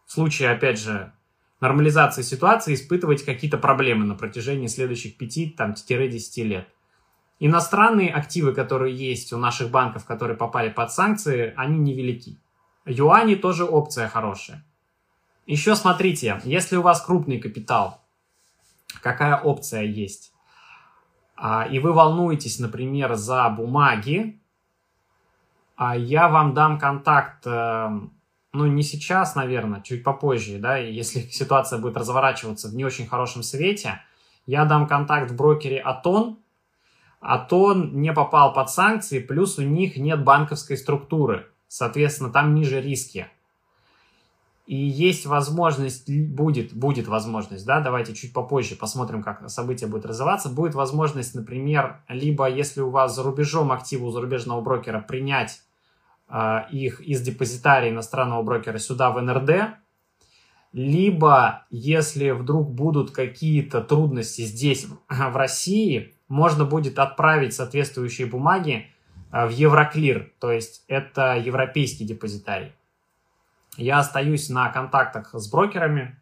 в 0.06 0.12
случае, 0.12 0.52
опять 0.52 0.80
же, 0.80 1.12
нормализации 1.62 2.22
ситуации 2.22 2.74
испытывать 2.74 3.24
какие-то 3.24 3.58
проблемы 3.58 4.06
на 4.06 4.16
протяжении 4.16 4.68
следующих 4.68 5.18
5-10 5.18 6.44
лет. 6.44 6.68
Иностранные 7.40 8.12
активы, 8.12 8.54
которые 8.54 8.96
есть 8.96 9.34
у 9.34 9.38
наших 9.38 9.72
банков, 9.72 10.06
которые 10.06 10.38
попали 10.38 10.70
под 10.70 10.92
санкции, 10.92 11.54
они 11.56 11.80
невелики. 11.80 12.38
Юани 12.86 13.36
тоже 13.36 13.64
опция 13.64 14.08
хорошая. 14.08 14.66
Еще 15.48 15.76
смотрите, 15.76 16.40
если 16.44 16.76
у 16.76 16.82
вас 16.82 17.02
крупный 17.02 17.40
капитал, 17.40 18.02
какая 19.02 19.38
опция 19.38 19.84
есть? 19.84 20.31
А, 21.44 21.64
и 21.64 21.80
вы 21.80 21.92
волнуетесь, 21.92 22.60
например, 22.60 23.16
за 23.16 23.50
бумаги, 23.50 24.40
а 25.76 25.98
я 25.98 26.30
вам 26.30 26.54
дам 26.54 26.78
контакт, 26.78 27.48
э, 27.48 27.90
ну 28.54 28.66
не 28.68 28.84
сейчас, 28.84 29.34
наверное, 29.34 29.82
чуть 29.82 30.04
попозже, 30.04 30.60
да, 30.60 30.78
если 30.78 31.22
ситуация 31.32 31.80
будет 31.80 31.98
разворачиваться 31.98 32.68
в 32.68 32.76
не 32.76 32.86
очень 32.86 33.08
хорошем 33.08 33.42
свете, 33.42 34.04
я 34.46 34.66
дам 34.66 34.86
контакт 34.86 35.32
в 35.32 35.36
брокере 35.36 35.80
Атон, 35.80 36.38
а 37.20 37.40
то 37.40 37.74
не 37.74 38.14
попал 38.14 38.54
под 38.54 38.70
санкции, 38.70 39.18
плюс 39.18 39.58
у 39.58 39.64
них 39.64 39.98
нет 39.98 40.24
банковской 40.24 40.78
структуры. 40.78 41.48
Соответственно, 41.68 42.30
там 42.30 42.54
ниже 42.54 42.80
риски. 42.82 43.26
И 44.72 44.76
есть 44.78 45.26
возможность, 45.26 46.10
будет, 46.10 46.74
будет 46.74 47.10
возможность, 47.10 47.66
да, 47.66 47.82
давайте 47.82 48.14
чуть 48.14 48.32
попозже 48.32 48.78
посмотрим, 48.78 49.22
как 49.22 49.50
события 49.50 49.86
будут 49.86 50.06
развиваться. 50.06 50.48
Будет 50.48 50.76
возможность, 50.76 51.36
например, 51.36 52.00
либо 52.08 52.50
если 52.50 52.80
у 52.80 52.90
вас 52.90 53.14
за 53.14 53.24
рубежом 53.24 53.74
активы 53.74 54.08
у 54.08 54.12
зарубежного 54.12 54.62
брокера 54.62 55.02
принять 55.02 55.62
э, 56.30 56.62
их 56.72 57.02
из 57.02 57.20
депозитария 57.20 57.92
иностранного 57.92 58.44
брокера 58.44 58.78
сюда 58.78 59.12
в 59.12 59.22
НРД, 59.22 59.76
либо 60.72 61.66
если 61.70 62.30
вдруг 62.30 62.72
будут 62.72 63.12
какие-то 63.12 63.82
трудности 63.82 64.44
здесь, 64.44 64.88
в 65.10 65.36
России, 65.36 66.16
можно 66.30 66.64
будет 66.64 66.98
отправить 66.98 67.54
соответствующие 67.54 68.26
бумаги 68.26 68.88
э, 69.34 69.48
в 69.48 69.50
Евроклир, 69.50 70.32
то 70.40 70.50
есть 70.50 70.86
это 70.88 71.36
европейский 71.36 72.06
депозитарий. 72.06 72.72
Я 73.78 74.00
остаюсь 74.00 74.50
на 74.50 74.70
контактах 74.70 75.30
с 75.34 75.50
брокерами, 75.50 76.20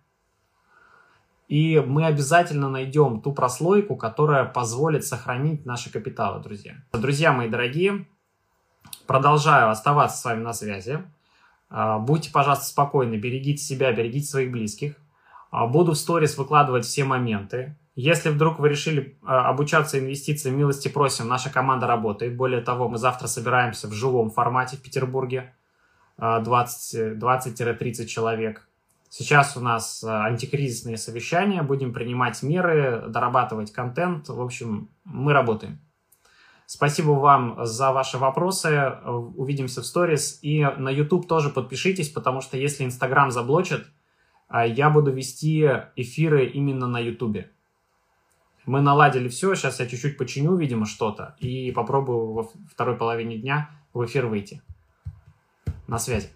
и 1.48 1.80
мы 1.80 2.06
обязательно 2.06 2.70
найдем 2.70 3.22
ту 3.22 3.34
прослойку, 3.34 3.96
которая 3.96 4.46
позволит 4.46 5.04
сохранить 5.04 5.66
наши 5.66 5.92
капиталы, 5.92 6.44
друзья. 6.44 6.76
Друзья 6.94 7.34
мои 7.34 7.50
дорогие, 7.50 8.08
продолжаю 9.08 9.70
оставаться 9.70 10.20
с 10.20 10.26
вами 10.26 10.44
на 10.44 10.54
связи. 10.54 11.00
Э, 11.72 11.98
будьте, 12.00 12.32
пожалуйста, 12.32 12.66
спокойны, 12.66 13.16
берегите 13.16 13.64
себя, 13.64 13.92
берегите 13.92 14.28
своих 14.28 14.52
близких. 14.52 14.96
Э, 15.52 15.66
буду 15.66 15.94
в 15.94 15.98
сторис 15.98 16.38
выкладывать 16.38 16.86
все 16.86 17.04
моменты. 17.04 17.76
Если 17.96 18.30
вдруг 18.30 18.60
вы 18.60 18.70
решили 18.70 19.18
э, 19.24 19.26
обучаться 19.26 19.98
инвестициям, 19.98 20.56
милости 20.56 20.88
просим, 20.88 21.28
наша 21.28 21.50
команда 21.50 21.88
работает. 21.88 22.38
Более 22.38 22.62
того, 22.62 22.88
мы 22.90 23.00
завтра 23.00 23.26
собираемся 23.26 23.88
в 23.88 23.94
живом 23.94 24.30
формате 24.30 24.78
в 24.78 24.82
Петербурге, 24.84 25.56
20-30 26.20 28.02
э, 28.02 28.06
человек. 28.06 28.68
Сейчас 29.10 29.58
у 29.58 29.62
нас 29.62 30.04
э, 30.04 30.08
антикризисные 30.08 30.98
совещания, 30.98 31.64
будем 31.64 31.94
принимать 31.94 32.44
меры, 32.44 33.06
дорабатывать 33.08 33.72
контент. 33.72 34.30
В 34.30 34.42
общем, 34.42 34.90
мы 35.04 35.34
работаем. 35.34 35.80
Спасибо 36.66 37.12
вам 37.12 37.66
за 37.66 37.92
ваши 37.92 38.20
вопросы. 38.20 38.94
Увидимся 39.36 39.82
в 39.82 39.86
сторис. 39.86 40.38
И 40.44 40.64
на 40.78 40.90
YouTube 40.90 41.28
тоже 41.28 41.50
подпишитесь, 41.50 42.10
потому 42.10 42.42
что 42.42 42.58
если 42.58 42.86
Instagram 42.86 43.32
заблочит, 43.32 43.88
я 44.54 44.92
буду 44.92 45.12
вести 45.12 45.68
эфиры 45.96 46.46
именно 46.46 46.86
на 46.86 47.00
YouTube. 47.00 47.48
Мы 48.70 48.82
наладили 48.82 49.30
все, 49.30 49.56
сейчас 49.56 49.80
я 49.80 49.88
чуть-чуть 49.88 50.16
починю, 50.16 50.56
видимо, 50.56 50.86
что-то, 50.86 51.36
и 51.40 51.72
попробую 51.72 52.34
во 52.34 52.44
второй 52.72 52.98
половине 52.98 53.38
дня 53.40 53.72
в 53.94 54.06
эфир 54.06 54.28
выйти. 54.28 54.62
На 55.90 55.98
связи. 55.98 56.30